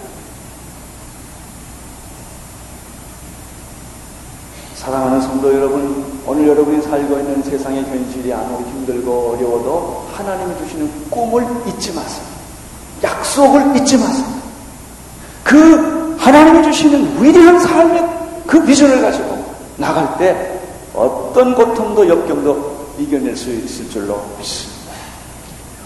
사랑하는 4.75 5.19
성도 5.21 5.53
여러분, 5.53 6.16
오늘 6.29 6.45
여러분이 6.45 6.81
살고 6.81 7.19
있는 7.19 7.41
세상의 7.41 7.85
현실이 7.85 8.33
아무리 8.33 8.61
힘들고 8.65 9.31
어려워도 9.31 10.07
하나님이 10.11 10.57
주시는 10.57 11.09
꿈을 11.09 11.47
잊지 11.65 11.93
마세요. 11.93 12.25
약속을 13.01 13.77
잊지 13.77 13.97
마세요. 13.97 14.25
그 15.45 16.17
하나님이 16.19 16.63
주시는 16.63 17.23
위대한 17.23 17.57
삶의 17.57 18.05
그 18.45 18.61
비전을 18.65 19.01
가지고 19.01 19.45
나갈 19.77 20.17
때 20.17 20.59
어떤 20.93 21.55
고통도 21.55 22.09
역경도 22.09 22.77
이겨낼 22.99 23.33
수 23.37 23.49
있을 23.49 23.89
줄로 23.89 24.21
믿습니다. 24.37 24.91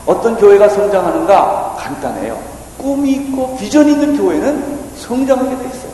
어떤 0.07 0.35
교회가 0.37 0.69
성장하는가 0.69 1.75
간단해요. 1.77 2.39
꿈이 2.79 3.11
있고 3.11 3.55
비전이 3.57 3.91
있는 3.91 4.17
교회는 4.17 4.79
성장하게 4.97 5.49
돼 5.49 5.69
있어요. 5.69 5.91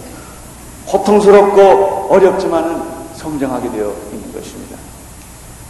고통스럽고 0.85 2.07
어렵지만은 2.09 2.96
성장하게 3.17 3.71
되어 3.71 3.93
있는 4.11 4.33
것입니다. 4.33 4.77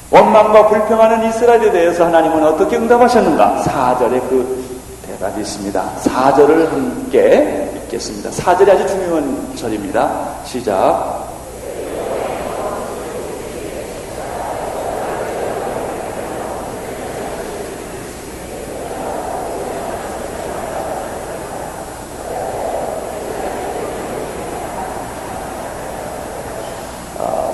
원망과 0.09 0.67
불평하는 0.67 1.27
이스라엘에 1.29 1.71
대해서 1.71 2.05
하나님은 2.05 2.43
어떻게 2.43 2.77
응답하셨는가? 2.77 3.63
4절에 3.65 4.29
그 4.29 4.65
대답이 5.05 5.41
있습니다. 5.41 5.83
4절을 6.03 6.69
함께 6.69 7.71
읽겠습니다. 7.83 8.29
4절이 8.29 8.69
아주 8.69 8.87
중요한 8.87 9.55
절입니다. 9.55 10.35
시작. 10.45 11.26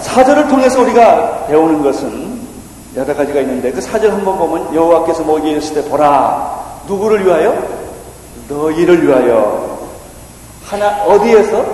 사절을 0.03 0.47
통해서 0.47 0.81
우리가 0.81 1.47
배우는 1.47 1.81
것은 1.81 2.41
여러 2.95 3.15
가지가 3.15 3.39
있는데 3.41 3.71
그 3.71 3.81
사절 3.81 4.11
한번 4.11 4.37
보면 4.37 4.75
여호와께서 4.75 5.23
먹이 5.23 5.57
있을 5.57 5.81
때 5.81 5.89
보라 5.89 6.63
누구를 6.87 7.25
위하여? 7.25 7.83
너희를 8.49 9.07
위하여. 9.07 9.79
하나, 10.65 11.03
어디에서? 11.03 11.65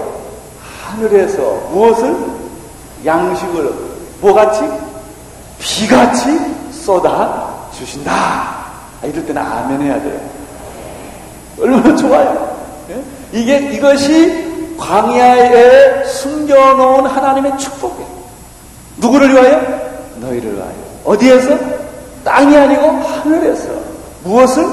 하늘에서. 0.86 1.42
무엇을? 1.72 2.16
양식을. 3.06 3.74
뭐같이? 4.22 4.62
비같이 5.60 6.40
쏟아 6.72 7.50
주신다. 7.72 8.12
아, 8.12 9.06
이럴 9.06 9.26
때는 9.26 9.42
아멘 9.42 9.82
해야 9.82 10.02
돼요. 10.02 10.20
얼마나 11.60 11.96
좋아요. 11.96 12.58
예? 12.90 13.04
이게, 13.40 13.58
이것이 13.74 14.76
광야에 14.78 16.04
숨겨놓은 16.06 17.06
하나님의 17.06 17.58
축복이에요. 17.58 18.09
누구를 19.00 19.34
위하여? 19.34 19.62
너희를 20.18 20.56
위하여. 20.56 20.74
어디에서? 21.06 21.58
땅이 22.24 22.56
아니고 22.56 22.84
하늘에서. 23.02 23.70
무엇을? 24.24 24.66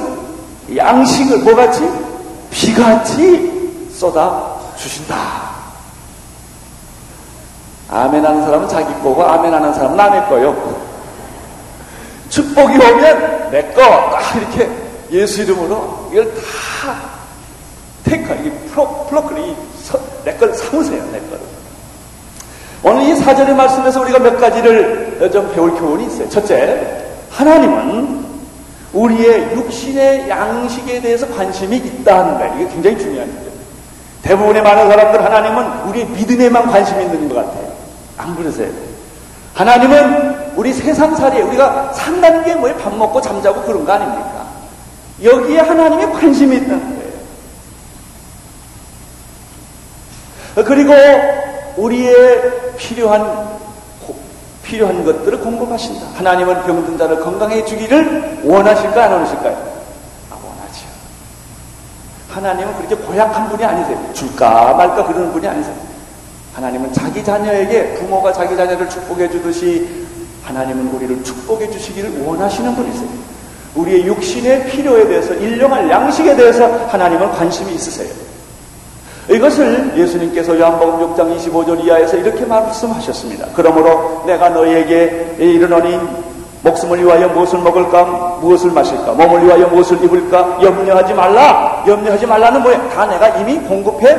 양식을 0.77 1.39
뭐같이? 1.39 1.89
비같이 2.51 3.89
쏟아 3.93 4.57
주신다. 4.77 5.17
아멘 7.89 8.25
하는 8.25 8.43
사람은 8.45 8.69
자기 8.69 8.93
거고 8.95 9.25
아멘 9.25 9.53
하는 9.55 9.73
사람은 9.73 9.97
남의 9.97 10.29
거요. 10.29 10.77
축복이 12.29 12.77
오면 12.77 13.51
내 13.53 13.73
거 13.75 13.81
딱 14.11 14.37
이렇게 14.37 14.69
예수 15.13 15.43
이름으로 15.43 16.09
이걸 16.13 16.35
다 16.35 16.95
테이크 18.03 18.33
이 18.45 18.51
플로 18.71 19.07
플로크를 19.07 19.55
내걸 20.25 20.53
삼으세요 20.55 21.03
내 21.13 21.21
거를. 21.21 21.41
오늘 22.89 23.03
이 23.03 23.17
사절의 23.17 23.53
말씀에서 23.57 24.01
우리가 24.03 24.21
몇 24.21 24.39
가지를 24.39 25.29
좀 25.33 25.53
배울 25.53 25.73
교훈이 25.73 26.07
있어요. 26.07 26.29
첫째, 26.29 27.03
하나님은 27.33 28.25
우리의 28.93 29.57
육신의 29.57 30.29
양식에 30.29 31.01
대해서 31.01 31.27
관심이 31.35 31.79
있다는 31.79 32.39
거예요. 32.39 32.55
이게 32.55 32.69
굉장히 32.69 32.97
중요한 32.97 33.29
거죠. 33.29 33.51
대부분의 34.23 34.63
많은 34.63 34.89
사람들 34.89 35.25
하나님은 35.25 35.89
우리의 35.89 36.07
믿음에만 36.07 36.71
관심이 36.71 37.03
있는 37.03 37.29
것 37.29 37.35
같아요. 37.35 37.73
안 38.19 38.37
그러세요? 38.37 38.71
하나님은 39.55 40.53
우리 40.55 40.73
세상살이에 40.73 41.43
우리가 41.43 41.93
산다는 41.93 42.45
게 42.45 42.55
뭐예요? 42.55 42.77
밥 42.79 42.95
먹고 42.95 43.21
잠자고 43.21 43.63
그런 43.63 43.85
거 43.85 43.95
아닙니까? 43.95 44.47
여기에 45.25 45.59
하나님이 45.59 46.13
관심이 46.13 46.55
있다는 46.59 46.97
거예요. 50.55 50.65
그리고 50.65 50.95
우리의 51.77 52.66
필요한 52.77 53.57
필요한 54.63 55.05
것들을 55.05 55.41
공급하신다. 55.41 56.07
하나님은 56.17 56.65
병든 56.65 56.99
자를 56.99 57.21
건강해 57.21 57.65
주기를 57.65 58.41
원하실까 58.45 59.05
안 59.05 59.13
원하실까요? 59.13 59.55
아, 60.31 60.35
원하죠. 60.35 60.87
하나님은 62.31 62.77
그렇게 62.77 62.97
고약한 62.97 63.49
분이 63.49 63.65
아니세요. 63.65 64.13
줄까 64.13 64.75
말까 64.75 65.07
그러는 65.07 65.33
분이 65.33 65.47
아니세요. 65.47 65.75
하나님은 66.55 66.93
자기 66.93 67.23
자녀에게 67.23 67.95
부모가 67.95 68.33
자기 68.33 68.57
자녀를 68.57 68.89
축복해 68.89 69.31
주듯이 69.31 70.05
하나님은 70.43 70.89
우리를 70.89 71.23
축복해 71.23 71.71
주시기를 71.71 72.25
원하시는 72.25 72.75
분이세요. 72.75 73.09
우리의 73.77 74.07
육신의 74.07 74.67
필요에 74.71 75.07
대해서 75.07 75.35
일용할 75.35 75.89
양식에 75.89 76.35
대해서 76.35 76.87
하나님은 76.87 77.31
관심이 77.33 77.75
있으세요. 77.75 78.09
이것을 79.29 79.93
예수님께서 79.97 80.59
요한복음 80.59 81.15
6장 81.15 81.37
25절 81.37 81.85
이하에서 81.85 82.17
이렇게 82.17 82.45
말씀하셨습니다. 82.45 83.49
그러므로 83.55 84.23
내가 84.27 84.49
너희에게 84.51 85.37
이르노니 85.39 85.99
목숨을 86.63 87.05
위하여 87.05 87.29
무엇을 87.29 87.59
먹을까 87.61 88.39
무엇을 88.41 88.71
마실까 88.71 89.13
몸을 89.13 89.45
위하여 89.45 89.67
무엇을 89.69 90.03
입을까 90.03 90.59
염려하지 90.63 91.15
말라 91.15 91.85
염려하지 91.87 92.27
말라는 92.27 92.63
뭐예요? 92.63 92.89
다 92.89 93.07
내가 93.07 93.29
이미 93.39 93.59
공급해 93.59 94.17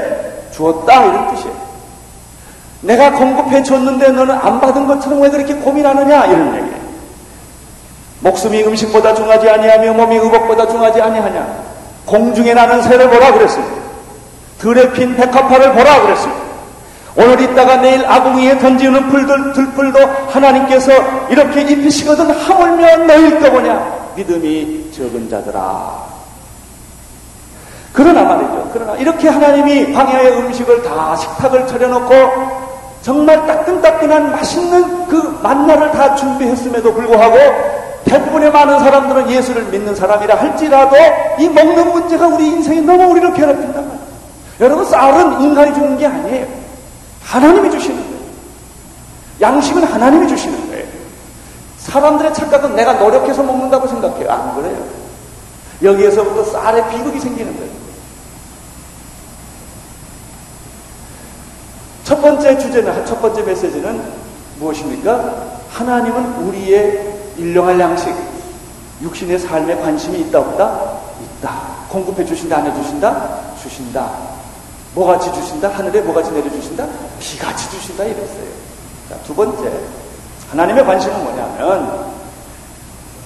주었다 0.51 1.05
이런 1.05 1.35
뜻이에요. 1.35 1.67
내가 2.81 3.11
공급해 3.11 3.63
줬는데 3.63 4.09
너는 4.09 4.35
안 4.35 4.61
받은 4.61 4.87
것처럼 4.87 5.21
왜 5.21 5.29
그렇게 5.29 5.55
고민하느냐 5.55 6.25
이런 6.25 6.55
얘기예요. 6.55 6.87
목숨이 8.19 8.63
음식보다 8.63 9.13
중하지 9.13 9.49
아니하며 9.49 9.93
몸이 9.93 10.15
의복보다 10.17 10.67
중하지 10.67 11.01
아니하냐 11.01 11.47
공중에 12.05 12.53
나는 12.53 12.81
새를 12.81 13.09
보라 13.09 13.33
그랬습니다. 13.33 13.86
들에 14.59 14.91
핀 14.91 15.15
백합화를 15.15 15.73
보라 15.73 16.01
그랬습니다. 16.01 16.47
오늘 17.15 17.41
있다가 17.41 17.77
내일 17.77 18.05
아궁이에 18.05 18.59
던지는 18.59 19.09
풀들, 19.09 19.53
들풀도 19.53 19.99
하나님께서 20.29 20.91
이렇게 21.29 21.61
입히시거든 21.61 22.29
하물며 22.29 22.97
너일 23.05 23.39
거보냐 23.39 24.11
믿음이 24.15 24.91
적은 24.91 25.29
자들아. 25.29 26.07
그러나 27.93 28.23
말이죠. 28.23 28.69
그러나 28.71 28.93
이렇게 28.95 29.27
하나님이 29.27 29.91
광야의 29.93 30.37
음식을 30.37 30.83
다 30.83 31.15
식탁을 31.15 31.65
차려놓고 31.65 32.13
정말 33.01 33.47
따끈따끈한 33.47 34.31
맛있는 34.31 35.07
그 35.07 35.39
만나를 35.41 35.91
다 35.91 36.13
준비했음에도 36.13 36.93
불구하고 36.93 37.37
대부분의 38.05 38.51
많은 38.51 38.79
사람들은 38.79 39.31
예수를 39.31 39.63
믿는 39.63 39.95
사람이라 39.95 40.35
할지라도 40.35 40.95
이 41.39 41.49
먹는 41.49 41.91
문제가 41.91 42.27
우리 42.27 42.45
인생에 42.47 42.81
너무 42.81 43.11
우리를 43.11 43.31
말이에요. 43.31 43.86
여러분, 44.59 44.85
쌀은 44.85 45.41
인간이 45.41 45.73
주는 45.73 45.97
게 45.97 46.05
아니에요. 46.05 46.47
하나님이 47.23 47.69
주시는 47.71 47.97
거예요. 47.97 48.17
양식은 49.41 49.83
하나님이 49.83 50.27
주시는 50.27 50.67
거예요. 50.67 50.87
사람들의 51.77 52.33
착각은 52.33 52.75
내가 52.75 52.93
노력해서 52.93 53.43
먹는다고 53.43 53.87
생각해요. 53.87 54.29
안 54.31 54.55
그래요. 54.55 54.77
여기에서부터 55.83 56.43
쌀의 56.51 56.89
비극이 56.89 57.19
생기는 57.19 57.55
거예요. 57.55 57.71
첫 62.03 62.21
번째 62.21 62.57
주제는, 62.57 63.05
첫 63.05 63.21
번째 63.21 63.43
메시지는 63.43 64.01
무엇입니까? 64.59 65.35
하나님은 65.69 66.47
우리의 66.47 67.13
일용할 67.37 67.79
양식, 67.79 68.15
육신의 69.01 69.37
삶에 69.39 69.75
관심이 69.77 70.21
있다, 70.21 70.39
없다? 70.39 70.81
있다. 71.21 71.51
공급해 71.89 72.25
주신다, 72.25 72.57
안 72.57 72.65
해주신다? 72.65 73.39
주신다. 73.61 74.36
뭐같이 74.97 75.31
주신다? 75.31 75.69
하늘에 75.69 76.01
뭐같이 76.01 76.31
내려주신다? 76.31 76.87
비같이 77.19 77.69
주신다 77.69 78.03
이랬어요. 78.03 78.47
자, 79.09 79.15
두 79.25 79.35
번째. 79.35 79.71
하나님의 80.49 80.83
관심은 80.85 81.23
뭐냐면, 81.23 82.07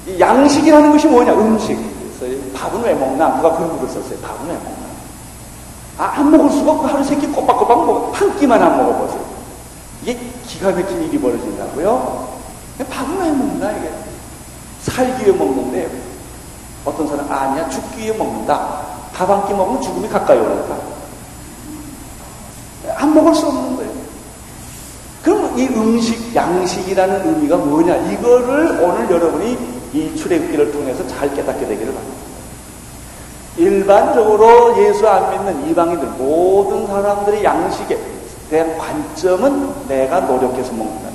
이 0.05 0.19
양식이라는 0.19 0.91
것이 0.91 1.07
뭐냐? 1.07 1.33
음식. 1.33 1.77
그래서 2.19 2.37
밥은 2.53 2.81
왜 2.83 2.93
먹나? 2.93 3.35
누가 3.37 3.55
그런 3.55 3.77
글을 3.79 3.87
썼어요. 3.87 4.19
밥은 4.19 4.47
왜 4.47 4.53
먹나? 4.53 4.81
아, 5.97 6.03
안 6.17 6.29
먹을 6.29 6.49
수가 6.49 6.71
없고 6.73 6.87
하루 6.87 7.03
세끼 7.05 7.27
꼬박꼬박 7.27 7.85
먹어. 7.85 8.11
한 8.13 8.37
끼만 8.37 8.61
안 8.61 8.77
먹어보세요. 8.77 9.21
이게 10.03 10.19
기가 10.47 10.71
막힌 10.71 11.03
일이 11.03 11.17
벌어진다고요? 11.19 12.27
밥은 12.89 13.17
왜 13.21 13.31
먹나, 13.31 13.71
이게? 13.77 13.91
살기 14.81 15.25
위해 15.25 15.37
먹는데, 15.37 15.89
어떤 16.83 17.07
사람, 17.07 17.31
아니야, 17.31 17.69
죽기 17.69 17.99
위해 18.01 18.17
먹는다. 18.17 18.81
밥 19.13 19.29
한 19.29 19.47
끼 19.47 19.53
먹으면 19.53 19.81
죽음이 19.81 20.09
가까이 20.09 20.37
오니까. 20.37 20.75
안 22.95 23.13
먹을 23.13 23.33
수 23.35 23.47
없는 23.47 23.75
거예요. 23.75 23.91
그럼 25.23 25.57
이 25.57 25.67
음식, 25.67 26.35
양식이라는 26.35 27.27
의미가 27.27 27.57
뭐냐? 27.57 27.95
이거를 28.11 28.79
오늘 28.81 29.09
여러분이 29.09 29.57
이 29.93 30.15
출애굽기를 30.15 30.71
통해서 30.71 31.05
잘 31.07 31.33
깨닫게 31.33 31.65
되기를 31.67 31.93
바랍니다. 31.93 32.21
일반적으로 33.57 34.81
예수 34.83 35.07
안 35.07 35.31
믿는 35.31 35.69
이방인들 35.69 36.07
모든 36.17 36.87
사람들의 36.87 37.43
양식에 37.43 37.99
대한 38.49 38.77
관점은 38.77 39.87
내가 39.87 40.21
노력해서 40.21 40.71
먹는다. 40.73 41.09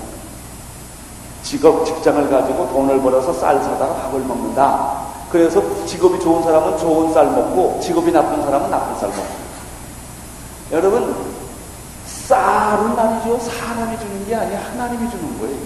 직업, 1.43 1.85
직장을 1.87 2.29
가지고 2.29 2.69
돈을 2.69 3.01
벌어서 3.01 3.33
쌀 3.33 3.63
사다가 3.63 3.95
밥을 3.95 4.21
먹는다. 4.21 5.07
그래서 5.31 5.63
직업이 5.87 6.19
좋은 6.21 6.43
사람은 6.43 6.79
좋은 6.79 7.13
쌀 7.13 7.27
먹고 7.27 7.81
직업이 7.81 8.13
나쁜 8.13 8.43
사람은 8.43 8.71
나쁜 8.71 8.99
쌀 9.01 9.09
먹고. 9.09 9.47
여러분 10.73 11.15
쌀은 12.27 12.97
말이죠. 12.97 13.39
사람이 13.39 13.99
주는 13.99 14.27
게 14.27 14.35
아니라 14.35 14.59
하나님이 14.73 15.11
주는 15.11 15.39
거예요. 15.39 15.57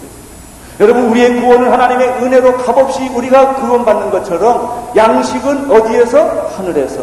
여러분, 0.81 1.11
우리의 1.11 1.41
구원을 1.41 1.71
하나님의 1.73 2.09
은혜로 2.23 2.57
값없이 2.59 3.09
우리가 3.09 3.55
구원받는 3.57 4.11
것처럼 4.11 4.91
양식은 4.97 5.71
어디에서? 5.71 6.51
하늘에서. 6.57 7.03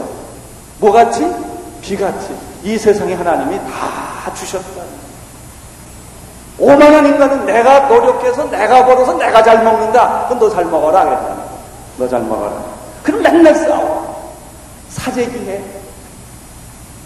뭐같이? 0.80 1.32
비같이. 1.82 2.36
이 2.64 2.78
세상에 2.78 3.14
하나님이 3.14 3.58
다 3.60 4.34
주셨다. 4.34 4.82
오만한 6.60 7.06
인간은 7.06 7.46
내가 7.46 7.82
노력해서 7.88 8.50
내가 8.50 8.84
벌어서 8.86 9.14
내가 9.14 9.44
잘 9.44 9.64
먹는다. 9.64 10.26
그럼 10.26 10.40
너 10.40 10.50
잘 10.50 10.66
먹어라. 10.66 11.04
그랬잖아. 11.06 11.38
너잘 11.98 12.22
먹어라. 12.22 12.54
그럼 13.04 13.22
맨날 13.22 13.54
싸워. 13.56 14.34
사재기해. 14.90 15.62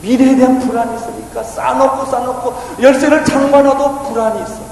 미래에 0.02 0.36
대한 0.36 0.60
불안이 0.60 0.96
있으니까 0.96 1.44
싸놓고 1.44 2.06
싸놓고 2.10 2.82
열쇠를 2.82 3.24
장만해도 3.24 4.04
불안이 4.04 4.42
있어. 4.44 4.72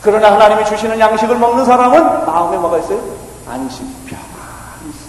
그러나 0.00 0.32
하나님이 0.32 0.64
주시는 0.64 0.98
양식을 0.98 1.36
먹는 1.36 1.64
사람은 1.64 2.26
마음에 2.26 2.56
뭐가 2.56 2.78
있어요? 2.78 3.00
안심, 3.46 3.86
평안이 4.06 4.90
있어. 4.90 5.08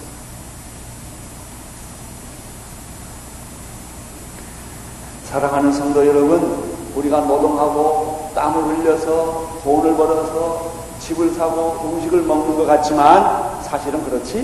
사랑하는 5.30 5.72
성도 5.72 6.06
여러분, 6.06 6.70
우리가 6.94 7.20
노동하고 7.20 8.30
땀을 8.34 8.78
흘려서 8.78 9.60
돈을 9.62 9.96
벌어서 9.96 10.70
집을 11.00 11.32
사고 11.34 11.80
음식을 11.84 12.22
먹는 12.22 12.56
것 12.56 12.66
같지만 12.66 13.62
사실은 13.62 14.04
그렇지 14.04 14.38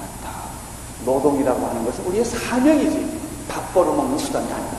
않다. 0.00 0.34
노동이라고 1.04 1.66
하는 1.66 1.84
것은 1.84 2.04
우리의 2.06 2.24
사명이지 2.24 3.23
밥 3.48 3.72
벌어먹는 3.74 4.18
수단이 4.18 4.46
아니다. 4.52 4.76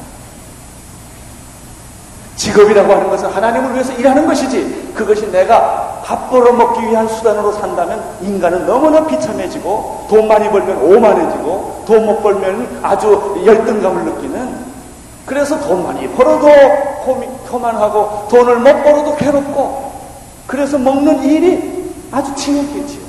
직업이라고 2.35 2.91
하는 2.93 3.09
것은 3.09 3.29
하나님을 3.29 3.73
위해서 3.73 3.93
일하는 3.93 4.25
것이지 4.27 4.91
그것이 4.93 5.31
내가 5.31 6.01
밥 6.03 6.29
벌어먹기 6.29 6.81
위한 6.87 7.07
수단으로 7.07 7.51
산다면 7.53 8.03
인간은 8.21 8.65
너무나 8.65 9.05
비참해지고 9.07 10.07
돈 10.09 10.27
많이 10.27 10.49
벌면 10.49 10.81
오만해지고 10.81 11.83
돈 11.87 12.05
못 12.05 12.21
벌면 12.21 12.79
아주 12.83 13.41
열등감을 13.45 14.03
느끼는 14.05 14.65
그래서 15.25 15.59
돈 15.61 15.83
많이 15.83 16.07
벌어도 16.09 16.47
교만하고 17.49 18.27
돈을 18.29 18.57
못 18.59 18.83
벌어도 18.83 19.15
괴롭고 19.15 19.91
그래서 20.45 20.77
먹는 20.77 21.23
일이 21.23 21.93
아주 22.11 22.33
지옥이지요. 22.35 23.05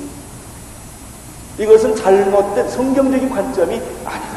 이것은 1.59 1.95
잘못된 1.95 2.69
성경적인 2.69 3.29
관점이 3.29 3.81
아니다. 4.05 4.36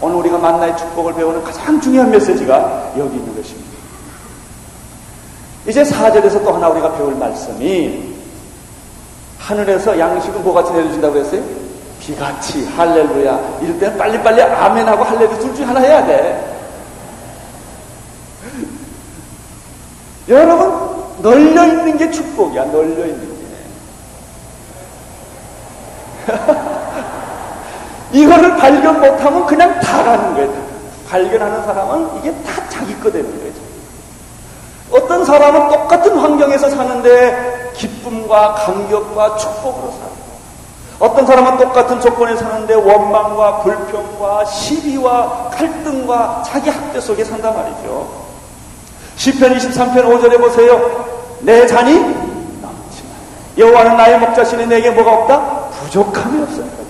오늘 0.00 0.16
우리가 0.16 0.38
만나의 0.38 0.76
축복을 0.76 1.14
배우는 1.14 1.44
가장 1.44 1.80
중요한 1.80 2.10
메시지가 2.10 2.92
여기 2.96 3.16
있는 3.16 3.36
것입니다. 3.36 3.70
이제 5.66 5.82
4절에서 5.82 6.42
또 6.42 6.52
하나 6.52 6.68
우리가 6.68 6.94
배울 6.94 7.14
말씀이 7.16 8.14
하늘에서 9.38 9.98
양식을 9.98 10.40
뭐같이 10.40 10.72
내려준다고 10.72 11.14
그랬어요? 11.14 11.42
비같이 12.00 12.66
할렐루야 12.66 13.58
이럴 13.60 13.78
때는 13.78 13.98
빨리빨리 13.98 14.42
아멘하고 14.42 15.04
할렐루야 15.04 15.38
둘 15.38 15.54
중에 15.54 15.66
하나 15.66 15.80
해야 15.80 16.06
돼 16.06 16.56
여러분 20.28 20.90
널려 21.20 21.66
있는 21.66 21.98
게 21.98 22.10
축복이야 22.10 22.64
널려 22.66 23.06
있는 23.06 23.20
게 23.20 23.40
이거를 28.12 28.56
발견 28.56 29.00
못하면 29.00 29.46
그냥 29.46 29.80
다 29.80 30.02
가는 30.02 30.34
거예요 30.34 30.70
발견하는 31.08 31.64
사람은 31.64 32.18
이게 32.18 32.32
다 32.42 32.62
자기 32.68 32.98
거 33.00 33.10
되는 33.10 33.30
거예요 33.38 33.52
어떤 34.92 35.24
사람은 35.24 35.68
똑같은 35.68 36.18
환경에서 36.18 36.70
사는데 36.70 37.72
기쁨과 37.74 38.54
감격과 38.54 39.36
축복으로 39.36 39.92
살고 39.92 40.20
어떤 41.00 41.26
사람은 41.26 41.56
똑같은 41.56 42.00
조건에 42.00 42.36
사는데 42.36 42.74
원망과 42.74 43.62
불평과 43.62 44.44
시비와 44.44 45.48
갈등과 45.50 46.42
자기 46.44 46.68
학대 46.68 47.00
속에 47.00 47.24
산단 47.24 47.54
말이죠. 47.54 48.06
10편 49.16 49.56
23편 49.56 50.04
5절에 50.04 50.38
보세요. 50.38 51.06
내 51.40 51.66
잔이 51.66 51.94
넘치만 51.94 53.12
여호와는 53.56 53.96
나의 53.96 54.18
목자신이 54.18 54.66
내게 54.66 54.90
뭐가 54.90 55.12
없다? 55.12 55.70
부족함이 55.70 56.42
없습니다. 56.42 56.89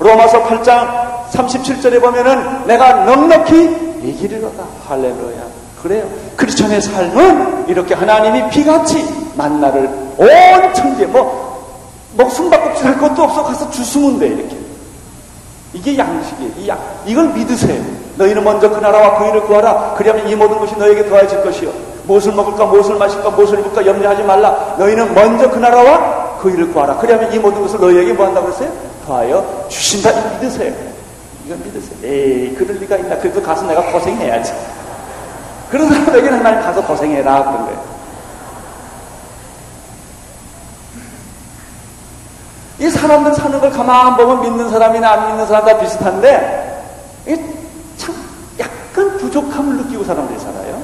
로마서 0.00 0.42
8장 0.44 1.30
37절에 1.30 2.00
보면은 2.00 2.66
내가 2.66 3.04
넉넉히 3.04 4.00
이기리로다. 4.02 4.64
할렐루야. 4.88 5.42
그래요. 5.82 6.04
크리스천의 6.36 6.80
삶은 6.80 7.68
이렇게 7.68 7.94
하나님이 7.94 8.50
비같이 8.50 9.04
만나를 9.34 9.88
온 10.16 10.74
천재 10.74 11.06
뭐, 11.06 11.78
뭐 12.12 12.28
숨바꼭질 12.28 12.86
할 12.86 12.98
것도 12.98 13.22
없어 13.22 13.44
가서 13.44 13.70
주스면 13.70 14.18
돼 14.18 14.26
이렇게. 14.28 14.56
이게 15.72 15.96
양식이에요. 15.96 16.52
이 16.58 16.68
양, 16.68 16.78
이걸 17.06 17.28
믿으세요. 17.28 17.80
너희는 18.16 18.42
먼저 18.42 18.68
그 18.68 18.80
나라와 18.80 19.18
그 19.18 19.28
일을 19.28 19.42
구하라. 19.42 19.94
그리하면 19.96 20.28
이 20.28 20.34
모든 20.34 20.58
것이 20.58 20.76
너에게 20.76 21.08
더해질 21.08 21.42
것이요. 21.42 21.70
무엇을 22.04 22.32
먹을까, 22.32 22.66
무엇을 22.66 22.96
마실까, 22.96 23.30
무엇을 23.30 23.60
입을까 23.60 23.86
염려하지 23.86 24.22
말라. 24.24 24.74
너희는 24.78 25.14
먼저 25.14 25.48
그 25.48 25.58
나라와 25.58 26.38
그 26.40 26.50
일을 26.50 26.72
구하라. 26.72 26.96
그리하면 26.96 27.32
이 27.32 27.38
모든 27.38 27.62
것을 27.62 27.78
너희에게 27.78 28.12
뭐 28.14 28.26
한다고 28.26 28.46
그랬어요? 28.46 28.89
더하여 29.06 29.66
주신다. 29.68 30.10
믿으세요. 30.40 30.72
이건 31.46 31.62
믿으세요. 31.64 31.96
에이, 32.04 32.54
그럴 32.54 32.76
리가 32.76 32.96
있나. 32.96 33.16
그래도 33.18 33.42
가서 33.42 33.66
내가 33.66 33.82
고생해야지. 33.92 34.52
그런 35.70 35.88
사람에게는 35.88 36.38
하나님 36.38 36.60
가서 36.62 36.84
고생해라 36.84 37.44
그런 37.44 37.64
거예요. 37.66 37.90
이 42.78 42.88
사람들 42.90 43.34
사는 43.34 43.60
걸 43.60 43.70
가만 43.70 44.16
보면 44.16 44.40
믿는 44.40 44.70
사람이나 44.70 45.10
안 45.12 45.26
믿는 45.28 45.46
사람 45.46 45.64
다 45.66 45.78
비슷한데 45.78 46.66
참 47.98 48.14
약간 48.58 49.18
부족함을 49.18 49.76
느끼고 49.76 50.02
사람들이 50.04 50.38
살아요. 50.38 50.82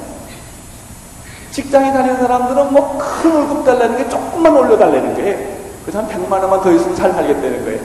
직장에 1.51 1.91
다니는 1.91 2.17
사람들은 2.19 2.71
뭐 2.71 2.97
큰 2.99 3.31
월급 3.33 3.65
달라는 3.65 3.97
게 3.97 4.07
조금만 4.09 4.55
올려달라는 4.55 5.15
거예요. 5.15 5.57
그 5.85 5.91
사람 5.91 6.07
100만 6.07 6.31
원만 6.33 6.61
더 6.61 6.71
있으면 6.71 6.95
잘 6.95 7.11
살겠다는 7.13 7.63
거예요. 7.65 7.79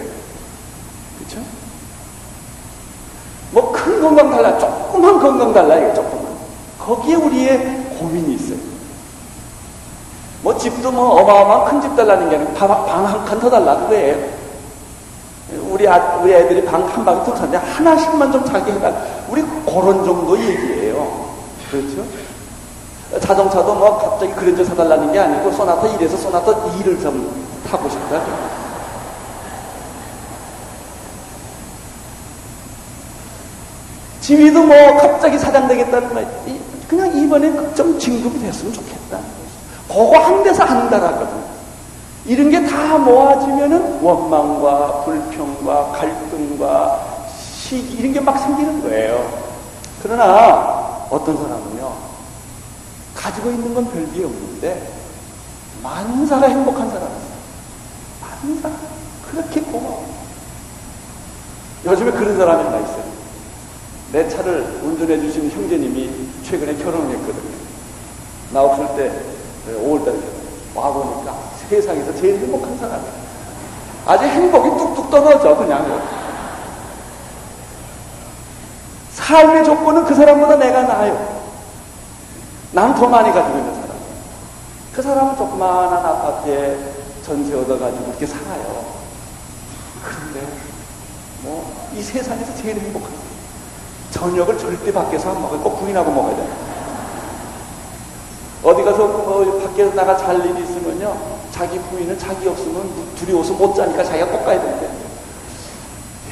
그렇죠? 1.19 1.41
뭐 3.53 3.71
큰 3.73 4.01
건강 4.01 4.31
달라, 4.31 4.59
조금만 4.59 5.19
건강 5.21 5.53
달라, 5.53 5.77
이게 5.77 5.95
조금. 5.95 6.19
거기에 6.79 7.15
우리의 7.15 7.59
고민이 7.99 8.35
있어요. 8.35 8.59
뭐 10.43 10.57
집도 10.59 10.91
뭐 10.91 11.21
어마어마한 11.21 11.65
큰 11.71 11.81
집 11.83 11.95
달라는 11.95 12.29
게 12.31 12.37
아니고 12.37 12.53
방 12.55 12.71
한 12.71 13.25
칸 13.25 13.39
더 13.41 13.49
달라 13.51 13.77
그거예요. 13.77 14.17
우리, 15.71 15.87
아, 15.87 16.19
우리 16.23 16.33
애들이 16.33 16.65
방 16.65 16.83
한 16.89 17.05
방이 17.05 17.25
더 17.25 17.35
찼는데 17.35 17.59
하나씩만 17.59 18.33
좀 18.33 18.45
자기 18.47 18.73
해가 18.73 18.91
우리 19.29 19.43
그런 19.67 20.05
정도 20.05 20.37
얘기예요. 20.39 21.07
그렇죠? 21.71 22.05
자동차도 23.21 23.75
뭐 23.75 23.99
갑자기 23.99 24.33
그랜저 24.33 24.65
사달라는 24.65 25.13
게 25.13 25.19
아니고 25.21 25.53
소나타 25.53 25.87
1에서 25.89 26.17
소나타 26.17 26.51
2를 26.53 27.01
좀 27.03 27.45
타고 27.71 27.89
싶다. 27.89 28.21
지위도 34.23 34.63
뭐 34.65 34.97
갑자기 34.97 35.37
사장 35.39 35.67
되겠다는 35.69 36.15
말, 36.15 36.27
그냥 36.89 37.15
이번에 37.17 37.75
좀 37.75 37.99
진급이 37.99 38.39
됐으면 38.41 38.73
좋겠다. 38.73 39.19
그거 39.89 40.19
한 40.19 40.43
데서 40.43 40.65
한다라거든. 40.65 41.53
이런 42.25 42.51
게 42.51 42.65
다 42.65 42.97
모아지면은 42.99 44.01
원망과 44.01 45.03
불평과 45.05 45.91
갈등과 45.93 47.01
시기 47.29 47.95
이런 47.99 48.13
게 48.13 48.21
막 48.21 48.39
생기는 48.39 48.81
거예요. 48.83 49.29
그러나 50.03 51.07
어떤 51.11 51.37
사람은요 51.37 51.93
가지고 53.15 53.51
있는 53.51 53.75
건 53.75 53.91
별게 53.91 54.25
없는데 54.25 54.89
만사가 55.83 56.47
행복한 56.47 56.89
사람 56.91 57.09
있어요. 57.09 57.33
만사 58.21 58.71
그렇게 59.29 59.61
고마워. 59.61 60.05
요즘에 61.85 62.13
그런 62.13 62.37
사람이 62.39 62.63
하나 62.65 62.79
있어요. 62.79 63.22
내 64.13 64.29
차를 64.29 64.81
운전해 64.83 65.19
주신 65.21 65.51
형제님이 65.51 66.11
최근에 66.45 66.77
결혼을 66.77 67.17
했거든요. 67.17 67.53
나 68.53 68.63
없을 68.63 68.87
때 68.97 69.11
5월달에 69.73 70.19
와 70.75 70.93
보니까 70.93 71.35
세상에서 71.69 72.15
제일 72.17 72.39
행복한 72.39 72.77
사람이야. 72.79 73.11
아주 74.07 74.25
행복이 74.25 74.69
뚝뚝 74.71 75.11
떨어져 75.11 75.57
그냥. 75.57 76.03
삶의 79.15 79.65
조건은 79.65 80.05
그 80.05 80.15
사람보다 80.15 80.57
내가 80.57 80.83
나아요. 80.83 81.43
난 82.73 82.95
더 82.95 83.07
많이 83.09 83.31
가지고 83.33 83.59
있는 83.59 83.75
사람. 83.75 83.89
그 84.95 85.03
사람은 85.03 85.37
조그마한 85.37 86.05
아파트에 86.05 86.79
전세 87.25 87.55
얻어가지고 87.55 88.09
이렇게 88.11 88.27
살아요. 88.27 88.85
그런데 90.03 90.47
뭐 91.43 91.83
이 91.95 92.03
세상에서 92.03 92.55
제일 92.57 92.79
행복한 92.81 93.11
사람. 93.11 93.32
저녁을 94.13 94.57
절대 94.59 94.93
밖에서 94.93 95.31
안 95.31 95.43
먹어요. 95.43 95.59
꼭 95.61 95.81
부인하고 95.81 96.13
먹어야 96.13 96.37
돼요. 96.37 96.47
어디 98.63 98.85
가서 98.85 99.07
뭐 99.09 99.61
밖에서 99.61 99.93
나가 99.95 100.17
잘 100.17 100.39
일이 100.47 100.63
있으면요. 100.63 101.17
자기 101.51 101.79
부인은 101.79 102.17
자기 102.19 102.49
없으면 102.49 102.89
두려워서 103.17 103.55
못 103.55 103.75
자니까 103.75 104.05
자기가 104.05 104.27
꼭 104.27 104.45
가야 104.45 104.61
되는데. 104.61 104.87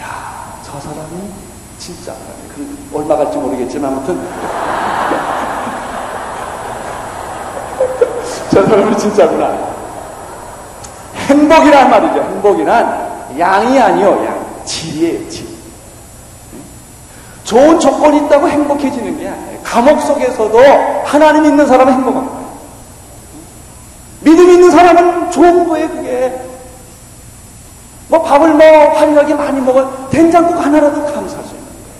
야, 0.00 0.54
저 0.62 0.78
사람이 0.78 1.32
진짜 1.78 2.14
그 2.54 2.78
얼마 2.94 3.16
갈지 3.16 3.36
모르겠지만 3.38 3.92
아무튼 3.92 4.20
저 8.52 8.64
사람이 8.64 8.96
진짜구나. 8.96 9.70
행복이란 11.28 11.90
말이죠. 11.90 12.22
행복이란 12.22 13.10
양이 13.38 13.78
아니요, 13.78 14.24
양. 14.26 14.64
질이에요, 14.64 15.28
질. 15.28 15.49
좋은 17.50 17.80
조건이 17.80 18.18
있다고 18.18 18.48
행복해지는 18.48 19.18
게 19.18 19.28
아니에요. 19.28 19.58
감옥 19.64 20.00
속에서도 20.02 20.56
하나님 21.04 21.44
있는 21.46 21.66
사람은 21.66 21.92
행복한 21.94 22.24
거예요. 22.24 22.50
믿음 24.20 24.50
있는 24.50 24.70
사람은 24.70 25.32
좋은 25.32 25.66
거예요, 25.66 25.88
그게. 25.88 26.42
뭐 28.06 28.22
밥을 28.22 28.54
뭐 28.54 28.90
화려하게 28.90 29.34
많이 29.34 29.60
먹어 29.60 30.08
된장국 30.10 30.64
하나라도 30.64 31.04
감사할 31.06 31.44
수 31.44 31.56
있는 31.56 31.66
거예요. 31.66 31.94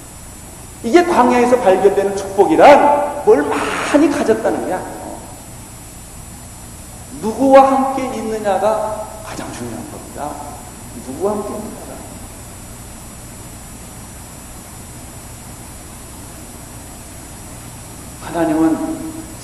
이게 0.84 1.04
광야에서 1.04 1.58
발견되는 1.58 2.16
축복이란 2.16 3.24
뭘 3.24 3.42
많이 3.42 4.08
가졌다는 4.08 4.68
게 4.68 4.74
아니에요. 4.74 5.00
누구와 7.22 7.72
함께 7.72 8.04
있느냐가 8.16 9.04
가장 9.26 9.52
중요한 9.52 9.84
겁니다. 9.90 10.30
누구와 11.08 11.32
함께 11.32 11.48
있는가? 11.48 11.79
하나님은 18.32 18.76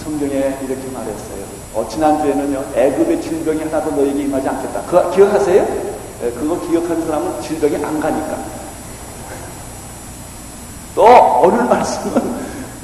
성경에 0.03 0.33
이렇게 0.33 0.89
말했어요. 0.93 1.45
어, 1.75 1.87
지난주에는요, 1.91 2.65
애굽의 2.75 3.21
질병이 3.21 3.61
하나도 3.65 3.91
너에게 3.91 4.23
임하지 4.23 4.49
않겠다. 4.49 4.83
그거 4.83 5.11
기억하세요? 5.11 5.67
예, 6.23 6.31
그거 6.31 6.59
기억하는 6.69 7.05
사람은 7.07 7.43
질병이 7.43 7.77
안 7.85 8.01
가니까. 8.01 8.39
또, 10.95 11.05
오늘 11.43 11.65
말씀은 11.69 12.23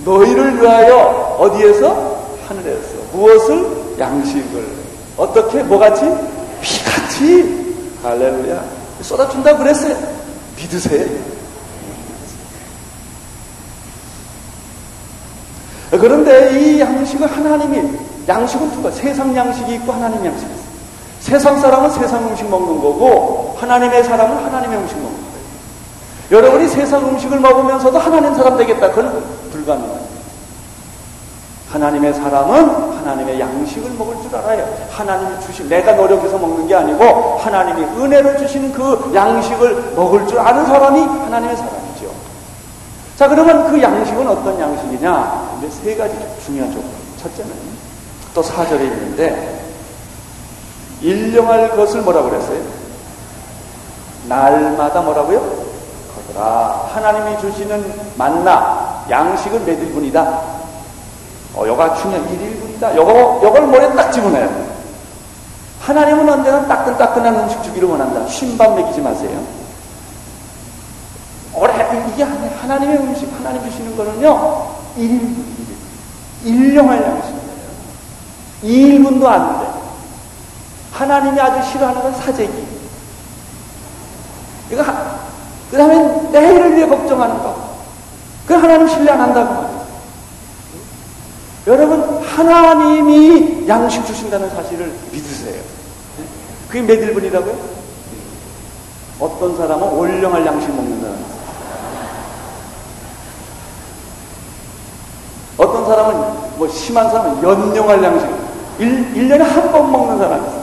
너희를 0.04 0.60
위하여 0.60 1.36
어디에서? 1.38 2.20
하늘에서. 2.48 2.88
무엇을? 3.12 3.96
양식을. 3.98 4.66
어떻게? 5.16 5.62
뭐같이? 5.62 6.02
피같이. 6.60 7.74
할렐루야. 8.02 8.64
쏟아준다고 9.00 9.58
그랬어요. 9.58 9.96
믿으세요. 10.56 11.06
그런데 15.98 16.58
이 16.58 16.80
양식은 16.80 17.28
하나님이 17.28 17.98
양식은 18.26 18.72
두 18.72 18.82
가지 18.82 18.98
세상 18.98 19.34
양식이 19.36 19.74
있고 19.74 19.92
하나님 19.92 20.24
양식이 20.24 20.50
있어요. 20.50 20.62
세상 21.20 21.60
사람은 21.60 21.90
세상 21.90 22.26
음식 22.28 22.48
먹는 22.48 22.80
거고 22.80 23.54
하나님의 23.58 24.02
사람은 24.04 24.44
하나님의 24.44 24.78
음식 24.78 24.96
먹는 24.96 25.12
거예요. 25.12 26.42
여러분이 26.42 26.68
세상 26.68 27.06
음식을 27.08 27.40
먹으면서도 27.40 27.98
하나님 27.98 28.34
사람 28.34 28.56
되겠다. 28.56 28.90
그건 28.90 29.22
불가능합니다. 29.52 30.12
하나님의 31.72 32.14
사람은 32.14 32.98
하나님의 32.98 33.40
양식을 33.40 33.90
먹을 33.98 34.16
줄 34.22 34.34
알아요. 34.36 34.66
하나님이 34.90 35.40
주신 35.40 35.68
내가 35.68 35.92
노력해서 35.92 36.38
먹는 36.38 36.66
게 36.66 36.74
아니고 36.74 37.38
하나님이 37.38 37.82
은혜로 37.98 38.36
주신 38.38 38.72
그 38.72 39.10
양식을 39.14 39.92
먹을 39.96 40.26
줄 40.26 40.38
아는 40.38 40.66
사람이 40.66 41.00
하나님의 41.00 41.56
사람이죠. 41.56 41.81
자 43.16 43.28
그러면 43.28 43.70
그 43.70 43.80
양식은 43.80 44.26
어떤 44.26 44.58
양식이냐? 44.58 45.58
이제 45.58 45.70
세 45.70 45.96
가지 45.96 46.14
중요한 46.44 46.72
조건. 46.72 46.90
첫째는 47.20 47.50
또 48.34 48.42
사절에 48.42 48.84
있는데 48.84 49.60
일용할 51.00 51.76
것을 51.76 52.02
뭐라고 52.02 52.30
그랬어요? 52.30 52.60
날마다 54.28 55.00
뭐라고요? 55.02 55.40
거더라. 56.14 56.88
하나님이 56.94 57.40
주시는 57.40 58.12
만나 58.16 59.04
양식은 59.10 59.64
몇 59.64 59.72
일분이다? 59.72 60.40
어, 61.54 61.64
요가 61.66 61.94
중요한 61.94 62.26
1일분이다. 62.28 62.96
요거, 62.96 63.40
요걸 63.42 63.66
머리에 63.66 63.92
딱 63.94 64.10
집어넣어요. 64.10 64.72
하나님은 65.80 66.28
언제나 66.28 66.66
따끈따끈한 66.66 67.40
음식 67.40 67.62
주기를 67.64 67.88
원한다. 67.88 68.26
쉰밥 68.26 68.78
먹이지 68.78 69.00
마세요. 69.00 69.38
오래, 71.54 71.72
이게 72.12 72.22
하나님의 72.22 72.96
음식, 72.98 73.30
하나님 73.38 73.62
주시는 73.70 73.96
거는요, 73.96 74.66
1일분, 74.96 75.20
1일. 75.20 75.72
일용할 76.44 77.02
양식이에요. 77.02 77.42
2일분도 78.64 79.26
안 79.26 79.60
돼. 79.60 79.72
하나님이 80.92 81.40
아주 81.40 81.70
싫어하는 81.70 82.02
건 82.02 82.14
사재기. 82.14 82.66
이거, 84.70 84.84
그 85.70 85.76
다음에 85.76 86.30
내일을 86.30 86.76
위해 86.76 86.86
걱정하는 86.86 87.38
거. 87.38 87.72
그 88.46 88.54
하나님 88.54 88.88
신뢰 88.88 89.12
안 89.12 89.20
한다고 89.20 89.54
말이에요. 89.54 89.82
여러분, 91.66 92.24
하나님이 92.24 93.68
양식 93.68 94.04
주신다는 94.04 94.50
사실을 94.50 94.92
믿으세요. 95.12 95.62
그게 96.68 96.82
몇 96.82 96.94
일분이라고요? 96.94 97.82
어떤 99.20 99.56
사람은 99.56 99.88
올령할 99.90 100.44
양식 100.44 100.74
먹는 100.74 101.00
사람. 101.00 101.31
어떤 105.72 105.86
사람은, 105.86 106.16
뭐, 106.58 106.68
심한 106.68 107.10
사람은 107.10 107.42
연령할 107.42 108.02
양식. 108.04 108.26
1, 108.78 109.14
1년에 109.14 109.38
한 109.38 109.72
번 109.72 109.90
먹는 109.90 110.18
사람이 110.18 110.46
있어요. 110.46 110.62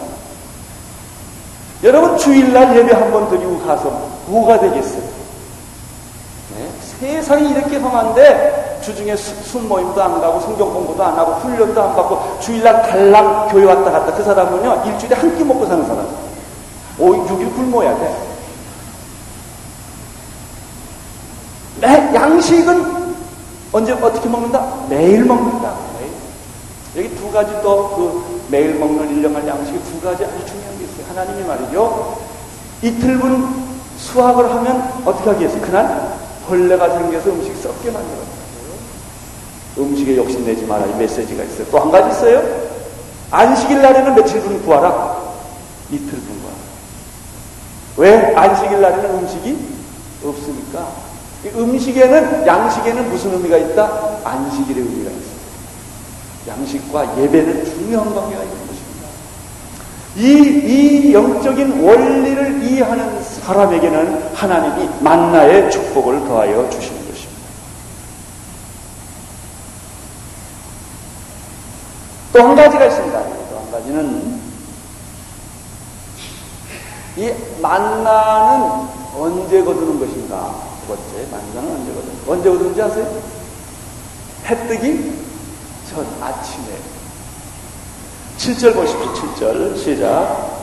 여러분, 1.84 2.18
주일날 2.18 2.76
예배 2.78 2.94
한 2.94 3.12
번 3.12 3.30
드리고 3.30 3.60
가서 3.66 3.90
뭐가 4.28 4.60
되겠어요? 4.60 5.02
네? 6.58 6.70
세상이 7.00 7.50
이렇게 7.52 7.80
성한데, 7.80 8.80
주중에 8.84 9.16
순모임도 9.16 10.02
안 10.02 10.22
가고 10.22 10.40
성경 10.40 10.74
공부도 10.74 11.04
안 11.04 11.14
하고 11.18 11.34
훈련도 11.34 11.82
안 11.82 11.96
받고 11.96 12.38
주일날 12.40 12.82
달랑 12.84 13.50
교회 13.50 13.66
왔다 13.66 13.92
갔다 13.92 14.14
그 14.14 14.24
사람은요 14.24 14.84
일주일에 14.86 15.16
한 15.18 15.36
끼 15.38 15.44
먹고 15.44 15.66
사는 15.66 15.86
사람 15.86 16.08
5, 16.98 17.26
6일 17.26 17.54
굶어야 17.56 17.94
돼 18.00 18.16
매, 21.82 22.12
양식은 22.16 22.99
언제 23.72 23.92
어떻게 23.94 24.28
먹는다? 24.28 24.86
매일 24.90 25.26
먹는다. 25.26 25.74
여기 26.96 27.16
두 27.16 27.32
가지 27.32 27.52
또 27.62 27.94
그 27.96 28.42
매일 28.50 28.74
먹는 28.80 29.10
일령할 29.12 29.48
양식이 29.48 29.80
두 29.84 30.02
가지 30.02 30.26
아주 30.26 30.44
중요한 30.48 30.76
게 30.80 30.86
있어요 30.86 31.06
하나님이 31.08 31.44
말이죠 31.46 32.18
이틀분 32.82 33.70
수학을 33.96 34.50
하면 34.56 34.92
어떻게 35.06 35.30
하겠어요? 35.30 35.62
그날 35.62 36.18
벌레가 36.48 36.90
생겨서 36.90 37.30
음식 37.30 37.56
썩게 37.58 37.92
만들어요 37.92 38.24
음식에 39.78 40.18
욕심내지 40.18 40.66
마라 40.66 40.86
이 40.88 40.96
메시지가 40.96 41.44
있어요. 41.44 41.68
또 41.72 41.80
한 41.80 41.92
가지 41.92 42.10
있어요. 42.18 42.44
안식일 43.32 43.82
날에는 43.82 44.16
며칠분 44.16 44.64
구하라. 44.66 45.16
이틀분 45.92 46.42
구하라. 46.42 46.58
왜 47.98 48.36
안식일 48.36 48.82
날에는 48.82 49.10
음식이 49.20 49.58
없으니까. 50.26 50.88
음식에는 51.46 52.46
양식에는 52.46 53.10
무슨 53.10 53.34
의미가 53.34 53.58
있다? 53.58 54.18
안식일의 54.24 54.84
의미가 54.84 55.10
있어요. 55.10 55.40
양식과 56.48 57.18
예배는 57.22 57.66
중요한 57.66 58.14
관계가 58.14 58.44
있는 58.44 58.58
것입니다. 58.68 59.08
이, 60.16 61.08
이 61.08 61.14
영적인 61.14 61.82
원리를 61.82 62.64
이해하는 62.64 63.24
사람에게는 63.24 64.34
하나님이 64.34 64.90
만나의 65.00 65.72
축복을 65.72 66.26
더하여 66.28 66.70
주십니다. 66.70 67.00
또 72.32 72.44
한 72.44 72.56
가지가 72.56 72.86
있습니다. 72.86 73.24
또 73.50 73.58
한 73.58 73.72
가지는 73.72 74.40
이 77.18 77.34
만나는 77.62 78.88
언제 79.18 79.64
거두는 79.64 80.00
것인가? 80.00 80.69
두 80.90 80.96
번째, 80.96 81.28
만나는 81.30 81.72
언제 81.76 81.94
거두는 81.94 82.20
언제 82.28 82.50
거두는지 82.50 82.82
아세요? 82.82 83.22
해 84.46 84.68
뜨기 84.68 85.14
전 85.88 86.08
아침에 86.20 86.66
7절 88.40 88.74
보십시오. 88.74 89.14
7절 89.14 89.78
시작. 89.78 90.60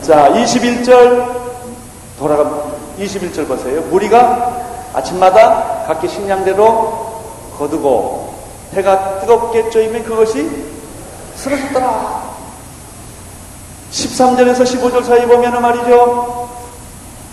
자, 0.00 0.30
21절 0.30 1.42
돌아가 2.18 2.70
21절 2.98 3.46
보세요. 3.46 3.82
무리가 3.82 4.62
아침마다 4.94 5.84
각기 5.86 6.08
식량대로 6.08 7.22
거두고 7.58 8.34
해가 8.72 9.20
뜨겁게 9.20 9.68
쪄이면 9.68 10.04
그것이 10.04 10.48
쓰러졌더라. 11.36 12.23
13절에서 13.94 14.62
15절 14.62 15.04
사이 15.04 15.24
보면 15.26 15.62
말이죠. 15.62 16.48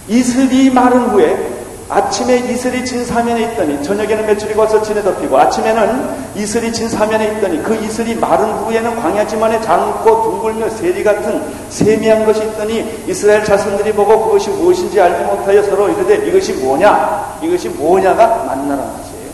이슬이 0.08 0.70
마른 0.70 1.10
후에 1.10 1.62
아침에 1.90 2.38
이슬이 2.38 2.86
진 2.86 3.04
사면에 3.04 3.42
있더니 3.42 3.84
저녁에는 3.84 4.26
메추리 4.26 4.54
걸서 4.54 4.82
진에 4.82 5.02
덮이고 5.02 5.38
아침에는 5.38 6.10
이슬이 6.36 6.72
진 6.72 6.88
사면에 6.88 7.34
있더니 7.34 7.62
그 7.64 7.76
이슬이 7.76 8.16
마른 8.16 8.50
후에는 8.50 9.02
광야 9.02 9.28
지만에 9.28 9.60
장고 9.62 10.24
둥글며 10.24 10.70
세리 10.70 11.04
같은 11.04 11.42
세미한 11.70 12.26
것이 12.26 12.44
있더니 12.44 13.04
이스라엘 13.08 13.44
자손들이 13.44 13.92
보고 13.94 14.26
그것이 14.26 14.52
무엇인지 14.52 15.02
알지 15.02 15.24
못하여 15.26 15.64
서로 15.64 15.90
이르되 15.90 16.28
이것이 16.28 16.54
뭐냐? 16.54 17.40
이것이 17.42 17.70
뭐냐가 17.70 18.28
만나라는 18.46 18.94
것이에요. 18.98 19.32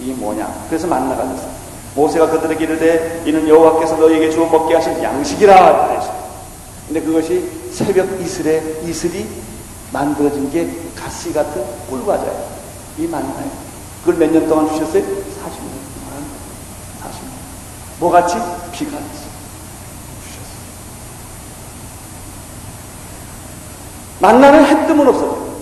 이게 0.00 0.12
뭐냐? 0.12 0.52
그래서 0.68 0.86
만나가 0.86 1.22
됐어요. 1.22 1.54
모세가 1.94 2.28
그들에게 2.30 2.64
이르되 2.64 3.22
이는 3.24 3.48
여호와께서 3.48 3.96
너희에게 3.96 4.28
주어 4.30 4.46
먹게 4.46 4.74
하신 4.74 5.00
양식이라 5.02 5.86
그랬어요 5.86 6.23
근데 6.94 7.06
그것이 7.08 7.50
새벽 7.72 8.20
이슬에 8.20 8.80
이슬이 8.84 9.28
만들어진 9.92 10.48
게 10.52 10.80
가시 10.94 11.32
같은 11.32 11.64
꿀과자예요. 11.90 12.48
이 12.98 13.06
만나요. 13.08 13.50
그걸 14.04 14.14
몇 14.14 14.30
년 14.32 14.48
동안 14.48 14.68
주셨어요? 14.68 15.02
40년 15.02 15.74
동안. 15.90 16.24
40년. 17.02 17.98
뭐같이? 17.98 18.34
비같이 18.70 19.08
주셨어요. 20.22 20.60
만나는 24.20 24.64
해 24.64 24.86
뜸은 24.86 25.08
없어요. 25.08 25.52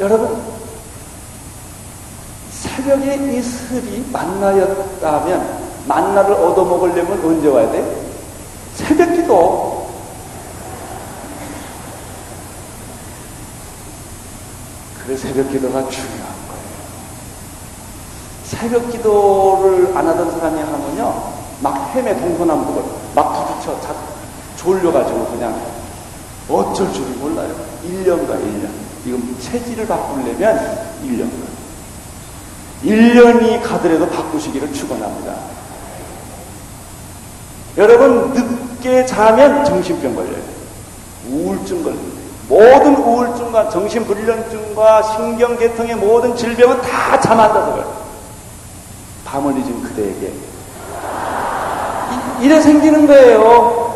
여러분, 0.00 0.42
새벽에 2.50 3.36
이슬이 3.36 4.06
만나였다면 4.10 5.73
만나를 5.86 6.32
얻어먹으려면 6.34 7.24
언제 7.24 7.48
와야 7.48 7.70
돼? 7.70 8.04
새벽 8.74 9.14
기도. 9.14 9.88
그래 15.04 15.16
새벽 15.16 15.50
기도가 15.50 15.86
중요한 15.88 16.34
거예요. 16.48 16.64
새벽 18.44 18.90
기도를 18.90 19.96
안 19.96 20.08
하던 20.08 20.30
사람이 20.30 20.60
하면요, 20.60 21.32
막 21.60 21.94
헤매 21.94 22.18
동서남북을 22.18 22.82
막 23.14 23.46
부딪혀 23.46 23.80
자, 23.82 23.94
졸려가지고 24.56 25.26
그냥 25.26 25.60
어쩔 26.48 26.90
줄을 26.92 27.10
몰라요. 27.16 27.54
1년과 27.86 28.40
1년. 28.40 28.70
이건 29.04 29.36
체질을 29.40 29.86
바꾸려면 29.86 30.78
1년. 31.04 31.28
1년이 32.82 33.62
가더라도 33.62 34.08
바꾸시기를 34.08 34.72
축원합니다. 34.72 35.34
여러분 37.76 38.32
늦게 38.32 39.04
자면 39.06 39.64
정신병 39.64 40.14
걸려요. 40.14 40.42
우울증 41.30 41.82
걸려요. 41.82 42.14
모든 42.48 42.96
우울증과 42.96 43.70
정신불련증과 43.70 45.02
신경계통의 45.02 45.96
모든 45.96 46.36
질병은 46.36 46.80
다 46.82 47.18
잠 47.20 47.40
안 47.40 47.48
자서 47.52 47.72
그래요. 47.72 47.92
밤을 49.24 49.52
잊은 49.56 49.82
그대에게. 49.82 50.32
이래 52.40 52.60
생기는 52.60 53.06
거예요. 53.06 53.94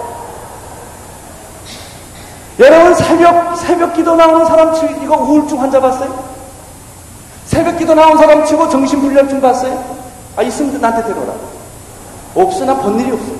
여러분 2.59 2.95
새벽 2.95 3.57
새벽 3.57 3.95
기도 3.95 4.17
나오는 4.17 4.45
사람 4.47 4.75
치고 4.75 5.05
이거 5.05 5.17
우울증 5.17 5.61
환자 5.61 5.81
봤어요? 5.81 6.13
새벽 7.45 7.79
기도 7.79 7.95
나온 7.95 8.17
사람 8.19 8.45
치고 8.45 8.69
정신불량증 8.69 9.41
봤어요? 9.41 9.99
아 10.37 10.43
있으면 10.43 10.81
나한테 10.81 11.07
데려라. 11.07 11.35
없으나 12.35 12.75
본 12.77 12.99
일이 12.99 13.13
없어요. 13.13 13.38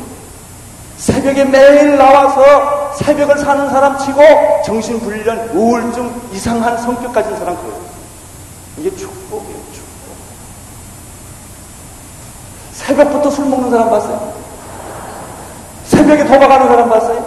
새벽에 0.99 1.45
매일 1.45 1.97
나와서 1.97 2.93
새벽을 2.97 3.39
사는 3.39 3.71
사람 3.71 3.97
치고 3.99 4.21
정신불련, 4.65 5.51
우울증, 5.51 6.13
이상한 6.33 6.77
성격 6.77 7.13
가진 7.13 7.37
사람 7.37 7.57
그래요. 7.57 7.81
이게 8.79 8.91
축복이에요, 8.97 9.59
축복. 9.73 10.17
새벽부터 12.73 13.31
술 13.31 13.47
먹는 13.47 13.71
사람 13.71 13.91
봤어요? 13.91 14.35
새벽에 15.85 16.25
도박하는 16.25 16.67
사람 16.67 16.89
봤어요? 16.89 17.19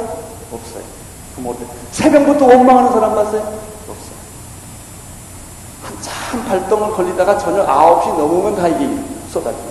없어요. 0.51 0.83
그 1.35 1.41
못해. 1.41 1.65
새벽부터 1.91 2.45
원망하는 2.45 2.91
사람 2.91 3.15
봤어요? 3.15 3.41
없어요. 3.87 4.21
한참 5.81 6.45
발동을 6.45 6.91
걸리다가 6.91 7.37
저녁 7.37 7.65
9시 7.67 8.17
넘으면 8.17 8.55
다 8.57 8.67
이게 8.67 9.01
쏟아집니다. 9.29 9.70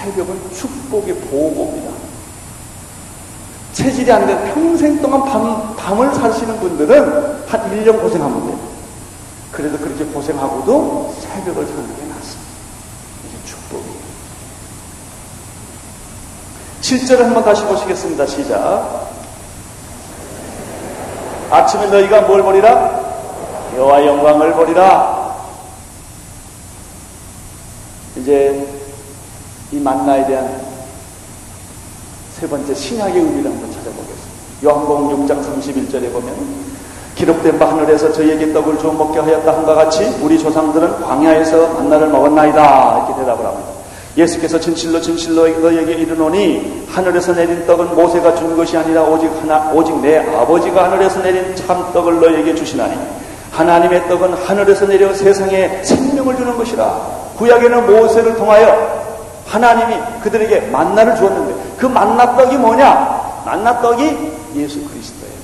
새벽은 0.00 0.50
축복의 0.54 1.14
보고입니다. 1.14 1.92
체질이 3.74 4.10
안 4.10 4.26
돼. 4.26 4.52
평생 4.54 5.00
동안 5.00 5.24
밤, 5.24 5.76
밤을 5.76 6.14
사시는 6.14 6.58
분들은 6.58 7.46
한 7.46 7.70
1년 7.70 8.00
고생하면 8.00 8.46
돼요. 8.46 8.58
그래도 9.52 9.76
그렇게 9.78 10.04
고생하고도 10.04 11.14
새벽을 11.20 11.66
사는 11.66 11.96
게 11.96 12.04
낫습니다. 12.06 12.50
이게 13.28 13.44
축복이에요. 13.44 14.00
7절을 16.80 17.18
한번 17.24 17.44
다시 17.44 17.62
보시겠습니다. 17.64 18.26
시작. 18.26 19.10
아침에 21.50 21.86
너희가 21.88 22.22
뭘 22.22 22.42
보리라? 22.42 23.00
여호와 23.76 24.06
영광을 24.06 24.52
보리라. 24.54 25.36
이제 28.16 28.79
이 29.72 29.78
만나에 29.78 30.26
대한 30.26 30.60
세 32.38 32.48
번째 32.48 32.74
신약의 32.74 33.16
의미를 33.16 33.50
한번 33.50 33.70
찾아보겠습니다. 33.70 34.20
요한복음 34.64 35.26
6장 35.26 35.40
31절에 35.40 36.12
보면 36.12 36.34
기록된 37.14 37.58
바 37.58 37.70
하늘에서 37.70 38.12
저희에게 38.12 38.52
떡을 38.52 38.78
주어 38.78 38.92
먹게 38.92 39.20
하였다 39.20 39.52
한과 39.52 39.74
같이 39.74 40.04
우리 40.22 40.38
조상들은 40.38 41.02
광야에서 41.02 41.74
만나를 41.74 42.08
먹었나이다 42.08 43.06
이렇게 43.06 43.20
대답을 43.20 43.46
합니다. 43.46 43.68
예수께서 44.16 44.58
진실로 44.58 45.00
진실로 45.00 45.46
너희에게 45.46 45.92
이르노니 45.92 46.86
하늘에서 46.88 47.32
내린 47.34 47.64
떡은 47.66 47.94
모세가 47.94 48.34
준 48.34 48.56
것이 48.56 48.76
아니라 48.76 49.04
오직 49.04 49.30
하나 49.40 49.70
오직 49.72 49.96
내 50.00 50.18
아버지가 50.18 50.84
하늘에서 50.84 51.22
내린 51.22 51.54
참 51.54 51.92
떡을 51.92 52.20
너희에게 52.20 52.54
주시나니 52.56 52.96
하나님의 53.52 54.08
떡은 54.08 54.34
하늘에서 54.34 54.86
내려 54.86 55.14
세상에 55.14 55.82
생명을 55.84 56.36
주는 56.36 56.56
것이라 56.56 57.20
구약에는 57.36 57.86
모세를 57.86 58.34
통하여 58.36 59.09
하나님이 59.50 59.96
그들에게 60.22 60.60
만나를 60.70 61.16
주었는데 61.16 61.54
그 61.76 61.86
만나 61.86 62.36
떡이 62.36 62.56
뭐냐? 62.56 63.42
만나 63.44 63.80
떡이 63.80 64.32
예수 64.54 64.80
그리스도예요. 64.88 65.34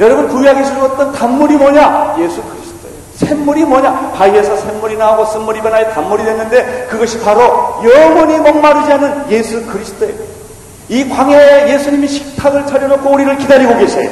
여러분 0.00 0.28
구약에 0.28 0.64
주었던 0.64 1.12
단물이 1.12 1.56
뭐냐? 1.56 2.16
예수 2.18 2.42
그리스도. 2.42 2.68
샘물이 3.16 3.64
뭐냐? 3.64 4.12
바위에서 4.14 4.56
샘물이 4.56 4.96
나오고 4.96 5.26
쓴물이 5.26 5.60
변하여 5.60 5.90
단물이 5.90 6.24
됐는데 6.24 6.86
그것이 6.88 7.20
바로 7.20 7.82
영원히 7.84 8.38
목마르지 8.38 8.92
않은 8.92 9.30
예수 9.30 9.66
그리스도예요. 9.66 10.14
이 10.88 11.08
광야에 11.08 11.74
예수님이 11.74 12.08
식탁을 12.08 12.66
차려놓고 12.66 13.10
우리를 13.10 13.36
기다리고 13.38 13.76
계세요. 13.76 14.08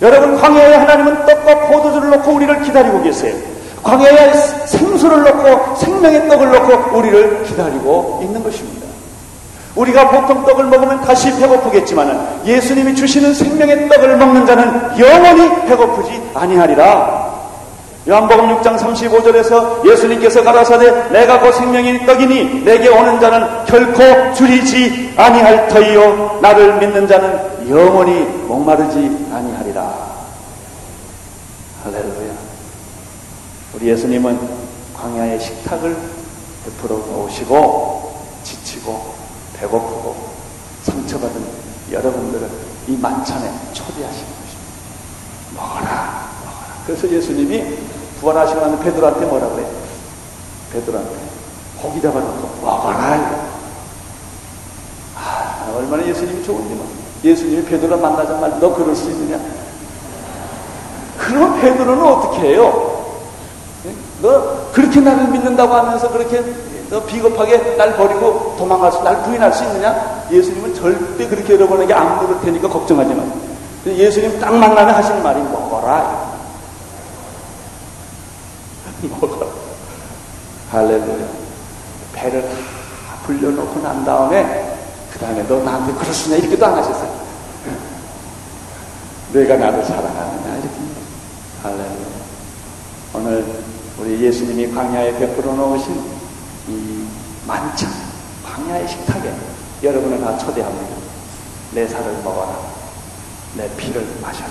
여러분 0.00 0.40
광야에 0.40 0.74
하나님은 0.74 1.26
떡과 1.26 1.68
포도주를 1.68 2.10
놓고 2.10 2.32
우리를 2.32 2.62
기다리고 2.62 3.02
계세요. 3.02 3.51
광야에 3.82 4.32
생수를 4.66 5.22
놓고 5.22 5.76
생명의 5.76 6.28
떡을 6.28 6.50
놓고 6.50 6.96
우리를 6.96 7.44
기다리고 7.44 8.20
있는 8.22 8.42
것입니다. 8.42 8.86
우리가 9.74 10.10
보통 10.10 10.44
떡을 10.44 10.66
먹으면 10.66 11.00
다시 11.00 11.34
배고프겠지만 11.38 12.42
예수님이 12.44 12.94
주시는 12.94 13.34
생명의 13.34 13.88
떡을 13.88 14.16
먹는 14.16 14.46
자는 14.46 14.98
영원히 14.98 15.66
배고프지 15.66 16.30
아니하리라. 16.34 17.32
요한복음 18.08 18.56
6장 18.56 18.76
35절에서 18.78 19.88
예수님께서 19.88 20.42
가라사대 20.42 21.10
내가 21.10 21.38
그 21.38 21.52
생명의 21.52 22.04
떡이니 22.04 22.64
내게 22.64 22.88
오는 22.88 23.20
자는 23.20 23.64
결코 23.64 24.34
줄이지 24.34 25.14
아니할 25.16 25.68
터이요 25.68 26.40
나를 26.42 26.78
믿는 26.78 27.06
자는 27.06 27.70
영원히 27.70 28.24
목마르지 28.48 29.28
아니하리라. 29.32 29.94
할렐루야. 31.84 32.31
우리 33.74 33.88
예수님은 33.88 34.38
광야의 34.94 35.40
식탁을 35.40 35.96
베풀어 36.64 36.96
놓으시고 36.96 38.14
지치고 38.44 39.14
배고프고 39.54 40.32
상처받은 40.82 41.42
여러분들을 41.90 42.50
이 42.88 42.96
만찬에 42.96 43.50
초대하시는 43.72 44.26
것입니다. 44.26 45.54
먹어라. 45.54 46.30
그래서 46.86 47.08
예수님이 47.08 47.78
부활하시고 48.20 48.60
나면 48.60 48.80
베드로한테 48.80 49.26
뭐라 49.26 49.48
그래? 49.50 49.66
베드로한테 50.72 51.16
고기 51.80 52.00
잡아놓고 52.02 52.60
먹어라. 52.62 53.52
아, 55.16 55.74
얼마나 55.76 56.06
예수님이 56.06 56.44
좋은지 56.44 56.74
뭐. 56.74 56.86
예수님이 57.24 57.64
베드로 57.64 57.98
만나자마자 57.98 58.58
너 58.58 58.74
그럴 58.74 58.94
수 58.94 59.10
있느냐? 59.10 59.40
그럼 61.18 61.60
베드로는 61.60 62.02
어떻게 62.02 62.48
해요? 62.48 63.01
너 64.22 64.70
그렇게 64.72 65.00
나를 65.00 65.28
믿는다고 65.28 65.74
하면서 65.74 66.08
그렇게 66.08 66.42
너 66.88 67.02
비겁하게 67.04 67.76
날 67.76 67.96
버리고 67.96 68.54
도망갈 68.56 68.92
수, 68.92 69.02
날 69.02 69.22
부인할 69.24 69.52
수 69.52 69.64
있느냐? 69.64 70.24
예수님은 70.30 70.74
절대 70.74 71.26
그렇게 71.26 71.54
여러분에게 71.54 71.92
안 71.92 72.18
물을 72.18 72.40
테니까 72.40 72.68
걱정하지 72.68 73.14
마세요. 73.14 73.34
예수님 73.86 74.38
딱 74.38 74.54
만나면 74.54 74.94
하시는 74.94 75.22
말이 75.22 75.42
먹어라. 75.42 76.32
먹어라. 79.02 79.46
할렐루야. 80.70 81.26
배를 82.12 82.42
다 82.42 82.48
불려놓고 83.24 83.80
난 83.80 84.04
다음에 84.04 84.78
그 85.12 85.18
다음에 85.18 85.42
너 85.48 85.58
나한테 85.60 85.92
그럴 85.94 86.14
수냐 86.14 86.36
이렇게도 86.36 86.64
안 86.64 86.74
하셨어요. 86.74 87.10
내가 89.32 89.56
나를 89.56 89.84
사랑하느냐 89.84 90.58
이렇게. 90.58 90.76
할렐루야. 91.62 92.12
오늘 93.14 93.61
우리 94.02 94.20
예수님이 94.20 94.72
광야에 94.72 95.16
베풀어 95.16 95.54
놓으신 95.54 95.94
이 96.68 97.06
만찬, 97.46 97.88
광야의 98.44 98.88
식탁에 98.88 99.32
여러분을 99.80 100.20
다 100.20 100.36
초대합니다. 100.38 100.96
내 101.70 101.86
살을 101.86 102.12
먹어라. 102.24 102.58
내 103.56 103.70
피를 103.76 104.04
마셔라. 104.20 104.50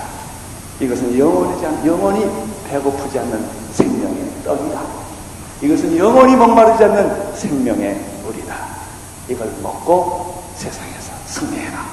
이것은 0.79 1.19
영원히, 1.19 1.61
영원히 1.85 2.31
배고프지 2.69 3.19
않는 3.19 3.45
생명의 3.73 4.31
떡이다. 4.45 4.81
이것은 5.61 5.97
영원히 5.97 6.33
목마르지 6.37 6.85
않는 6.85 7.35
생명의 7.35 7.99
물이다. 8.23 8.55
이걸 9.27 9.53
먹고 9.61 10.43
세상에서 10.55 11.11
승리해라. 11.27 11.85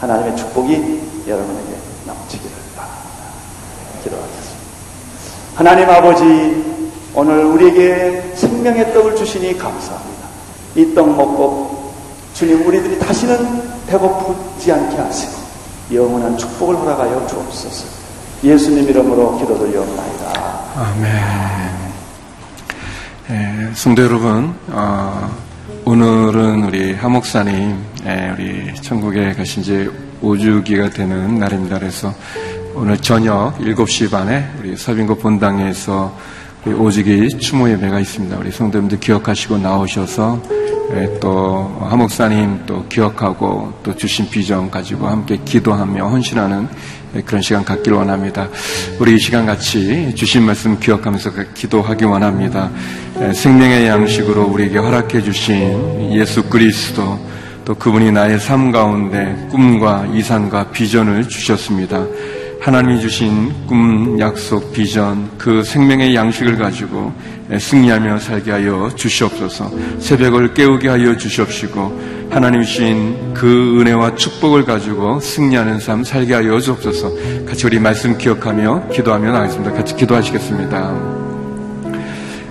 하나님의 0.00 0.36
축복이 0.36 1.24
여러분에게 1.28 1.76
넘치기를 2.06 2.56
바랍니다. 2.74 3.06
기도하겠습니다. 4.02 4.45
하나님 5.56 5.88
아버지, 5.88 6.24
오늘 7.14 7.44
우리에게 7.44 8.34
생명의 8.34 8.92
떡을 8.92 9.16
주시니 9.16 9.56
감사합니다. 9.58 10.26
이 10.76 10.94
떡 10.94 11.08
먹고 11.16 11.94
주님 12.34 12.66
우리들이 12.66 12.98
다시는 12.98 13.62
배고프지 13.86 14.70
않게 14.70 14.96
하시고 14.96 15.32
영원한 15.94 16.36
축복을 16.36 16.76
허락하여 16.76 17.26
주옵소서. 17.26 17.86
예수님 18.44 18.86
이름으로 18.90 19.38
기도드리옵나이다. 19.38 20.60
아멘. 20.76 21.12
예, 23.30 23.70
성도 23.74 24.02
여러분, 24.02 24.54
어, 24.68 25.30
오늘은 25.86 26.64
우리 26.64 26.92
하목사님, 26.94 27.78
예, 28.04 28.34
우리 28.36 28.74
천국에 28.82 29.32
가신 29.32 29.62
지 29.62 29.88
5주기가 30.22 30.92
되는 30.92 31.38
날입니다. 31.38 31.78
그래서 31.78 32.12
오늘 32.78 32.98
저녁 32.98 33.58
7시 33.58 34.10
반에 34.10 34.50
우리 34.60 34.76
서빙고 34.76 35.16
본당에서 35.16 36.14
우리 36.66 36.74
오직이 36.74 37.26
추모 37.38 37.70
예배가 37.70 38.00
있습니다. 38.00 38.36
우리 38.36 38.50
성도님들 38.50 39.00
기억하시고 39.00 39.56
나오셔서 39.56 40.42
예, 40.92 41.18
또 41.18 41.74
하목사님 41.80 42.66
또 42.66 42.86
기억하고 42.86 43.72
또 43.82 43.96
주신 43.96 44.28
비전 44.28 44.70
가지고 44.70 45.06
함께 45.06 45.38
기도하며 45.42 46.06
헌신하는 46.06 46.68
예, 47.14 47.22
그런 47.22 47.40
시간 47.40 47.64
갖길 47.64 47.94
원합니다. 47.94 48.50
우리 49.00 49.14
이 49.14 49.18
시간 49.18 49.46
같이 49.46 50.14
주신 50.14 50.42
말씀 50.42 50.78
기억하면서 50.78 51.30
기도하기 51.54 52.04
원합니다. 52.04 52.70
예, 53.22 53.32
생명의 53.32 53.86
양식으로 53.86 54.44
우리에게 54.48 54.76
허락해 54.76 55.22
주신 55.22 56.12
예수 56.12 56.42
그리스도 56.42 57.18
또 57.64 57.74
그분이 57.74 58.12
나의 58.12 58.38
삶 58.38 58.70
가운데 58.70 59.48
꿈과 59.50 60.08
이상과 60.12 60.72
비전을 60.72 61.26
주셨습니다. 61.26 62.04
하나님이 62.66 63.00
주신 63.00 63.54
꿈, 63.68 64.18
약속, 64.18 64.72
비전, 64.72 65.30
그 65.38 65.62
생명의 65.62 66.16
양식을 66.16 66.58
가지고 66.58 67.12
승리하며 67.56 68.18
살게 68.18 68.50
하여 68.50 68.90
주시옵소서. 68.92 69.70
새벽을 70.00 70.52
깨우게 70.52 70.88
하여 70.88 71.16
주시옵시고 71.16 72.28
하나님 72.28 72.64
주신 72.64 73.32
그 73.34 73.80
은혜와 73.80 74.16
축복을 74.16 74.64
가지고 74.64 75.20
승리하는 75.20 75.78
삶 75.78 76.02
살게 76.02 76.34
하여 76.34 76.58
주옵소서. 76.58 77.12
같이 77.46 77.66
우리 77.66 77.78
말씀 77.78 78.18
기억하며 78.18 78.88
기도하며 78.88 79.30
나가겠습니다. 79.30 79.72
같이 79.72 79.94
기도하시겠습니다. 79.94 80.92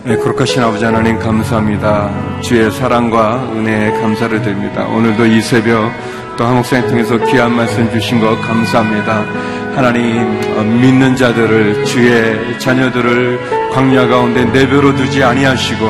네, 0.05 0.15
거룩하신 0.15 0.63
아버지 0.63 0.85
하나님 0.85 1.19
감사합니다. 1.19 2.39
주의 2.39 2.71
사랑과 2.71 3.51
은혜에 3.51 3.91
감사를 3.99 4.41
드립니다. 4.41 4.85
오늘도 4.85 5.25
이 5.25 5.41
새벽 5.41 5.91
또 6.37 6.45
한목사님 6.45 6.87
통해서 6.87 7.17
귀한 7.25 7.53
말씀 7.53 7.91
주신 7.91 8.21
것 8.21 8.39
감사합니다. 8.39 9.64
하나님 9.75 10.39
어, 10.57 10.63
믿는 10.63 11.17
자들을 11.17 11.83
주의 11.83 12.57
자녀들을 12.59 13.69
광야 13.71 14.07
가운데 14.07 14.45
내버려 14.45 14.95
두지 14.95 15.21
아니하시고 15.21 15.85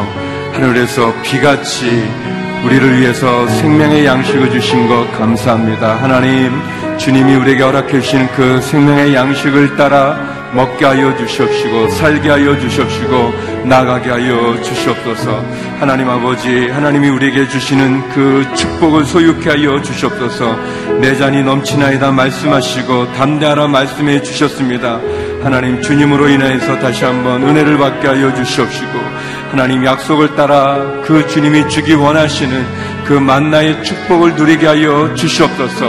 하늘에서 0.53 1.13
비같이 1.21 2.03
우리를 2.65 2.99
위해서 2.99 3.47
생명의 3.47 4.07
양식을 4.07 4.49
주신 4.49 4.87
것 4.87 5.11
감사합니다. 5.11 6.01
하나님 6.01 6.51
주님이 6.97 7.35
우리에게 7.35 7.61
허락해 7.61 8.01
주시는 8.01 8.27
그 8.35 8.59
생명의 8.59 9.13
양식을 9.13 9.75
따라 9.75 10.17
먹게 10.55 10.85
하여 10.85 11.15
주시옵시고 11.17 11.89
살게 11.89 12.29
하여 12.29 12.57
주시옵시고 12.57 13.65
나가게 13.65 14.09
하여 14.09 14.61
주시옵소서. 14.61 15.43
하나님 15.79 16.09
아버지 16.09 16.69
하나님이 16.69 17.09
우리에게 17.09 17.47
주시는 17.47 18.09
그 18.09 18.47
축복을 18.55 19.05
소유케 19.05 19.49
하여 19.49 19.81
주시옵소서. 19.81 20.57
내 21.01 21.15
잔이 21.15 21.43
넘치나이다 21.43 22.11
말씀하시고 22.11 23.13
담대하라 23.13 23.67
말씀해 23.67 24.21
주셨습니다. 24.21 24.99
하나님 25.43 25.81
주님으로 25.81 26.29
인하여서 26.29 26.79
다시 26.79 27.03
한번 27.03 27.43
은혜를 27.43 27.77
받게 27.77 28.07
하여 28.07 28.33
주시옵시고 28.33 28.97
하나님 29.51 29.85
약속을 29.85 30.35
따라 30.35 31.01
그 31.03 31.27
주님이 31.27 31.69
주기 31.69 31.93
원하시는 31.93 32.65
그 33.05 33.13
만나의 33.13 33.83
축복을 33.83 34.35
누리게 34.35 34.65
하여 34.65 35.13
주시옵소서. 35.15 35.85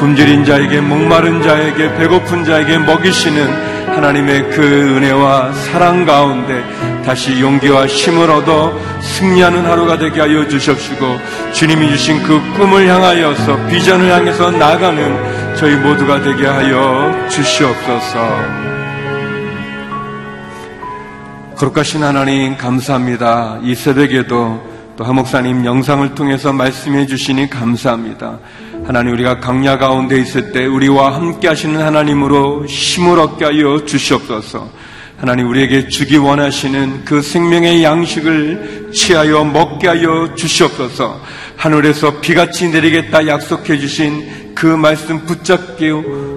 굶주린 0.00 0.44
자에게 0.44 0.80
목마른 0.80 1.42
자에게 1.42 1.94
배고픈 1.96 2.44
자에게 2.44 2.78
먹이시는 2.78 3.75
하나님의 3.96 4.50
그 4.50 4.62
은혜와 4.62 5.52
사랑 5.54 6.04
가운데 6.04 6.62
다시 7.02 7.40
용기와 7.40 7.86
힘을 7.86 8.30
얻어 8.30 8.78
승리하는 9.00 9.64
하루가 9.64 9.96
되게 9.96 10.20
하여 10.20 10.46
주십시고 10.46 11.16
주님이 11.52 11.88
주신 11.88 12.22
그 12.22 12.38
꿈을 12.58 12.86
향하여서 12.86 13.66
비전을 13.68 14.12
향해서 14.12 14.50
나가는 14.50 15.56
저희 15.56 15.76
모두가 15.76 16.20
되게 16.20 16.46
하여 16.46 17.28
주시옵소서. 17.30 18.66
거룩하신 21.56 22.04
하나님 22.04 22.54
감사합니다. 22.58 23.60
이 23.62 23.74
새벽에도 23.74 24.62
또 24.96 25.04
하목사님 25.04 25.64
영상을 25.64 26.14
통해서 26.14 26.52
말씀해 26.52 27.06
주시니 27.06 27.48
감사합니다. 27.48 28.38
하나님 28.86 29.14
우리가 29.14 29.40
강야 29.40 29.78
가운데 29.78 30.16
있을 30.16 30.52
때 30.52 30.64
우리와 30.64 31.16
함께 31.16 31.48
하시는 31.48 31.82
하나님으로 31.82 32.66
힘을 32.66 33.18
얻게 33.18 33.44
하여 33.44 33.84
주시옵소서. 33.84 34.70
하나님 35.18 35.48
우리에게 35.48 35.88
주기 35.88 36.16
원하시는 36.16 37.04
그 37.04 37.20
생명의 37.20 37.82
양식을 37.82 38.90
취하여 38.94 39.42
먹게 39.42 39.88
하여 39.88 40.32
주시옵소서. 40.36 41.20
하늘에서 41.56 42.20
비같이 42.20 42.68
내리겠다 42.68 43.26
약속해 43.26 43.76
주신 43.76 44.54
그 44.54 44.66
말씀 44.66 45.26
붙잡게 45.26 45.90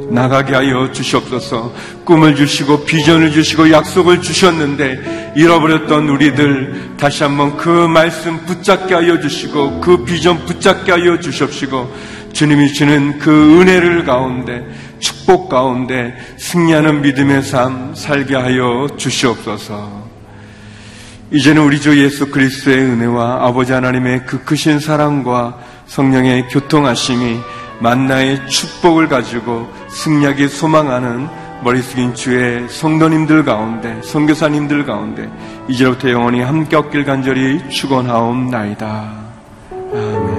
나가게 0.09 0.55
하여 0.55 0.91
주시옵소서. 0.91 1.71
꿈을 2.03 2.35
주시고 2.35 2.83
비전을 2.83 3.31
주시고 3.31 3.69
약속을 3.69 4.21
주셨는데 4.21 5.33
잃어버렸던 5.35 6.09
우리들 6.09 6.95
다시 6.97 7.21
한번 7.21 7.55
그 7.57 7.69
말씀 7.69 8.43
붙잡게 8.45 8.95
하여 8.95 9.19
주시고 9.19 9.81
그 9.81 10.03
비전 10.03 10.43
붙잡게 10.45 10.91
하여 10.91 11.19
주십시고 11.19 12.18
주님이 12.33 12.73
주는 12.73 13.19
그 13.19 13.61
은혜를 13.61 14.05
가운데 14.05 14.63
축복 14.99 15.49
가운데 15.49 16.15
승리하는 16.37 17.01
믿음의 17.01 17.43
삶 17.43 17.93
살게 17.95 18.35
하여 18.35 18.87
주시옵소서. 18.97 20.09
이제는 21.31 21.61
우리 21.61 21.79
주 21.79 22.03
예수 22.03 22.31
그리스도의 22.31 22.79
은혜와 22.79 23.45
아버지 23.45 23.71
하나님의 23.71 24.25
그 24.25 24.43
크신 24.43 24.79
사랑과 24.79 25.59
성령의 25.85 26.47
교통하심이 26.47 27.39
만나의 27.81 28.47
축복을 28.47 29.07
가지고 29.07 29.67
승리하게 29.89 30.47
소망하는 30.47 31.27
머리 31.63 31.81
숙인 31.81 32.15
주의 32.15 32.67
성도님들 32.69 33.43
가운데 33.43 33.99
성교사님들 34.03 34.85
가운데 34.85 35.29
이제부터 35.67 36.09
영원히 36.09 36.41
함께 36.41 36.75
없길 36.75 37.05
간절히 37.05 37.69
축원하옵나이다. 37.69 39.11
아멘. 39.93 40.38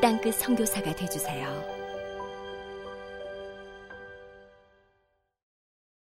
땅끝 0.00 0.34
성교사가 0.36 0.94
되주세요 0.94 1.77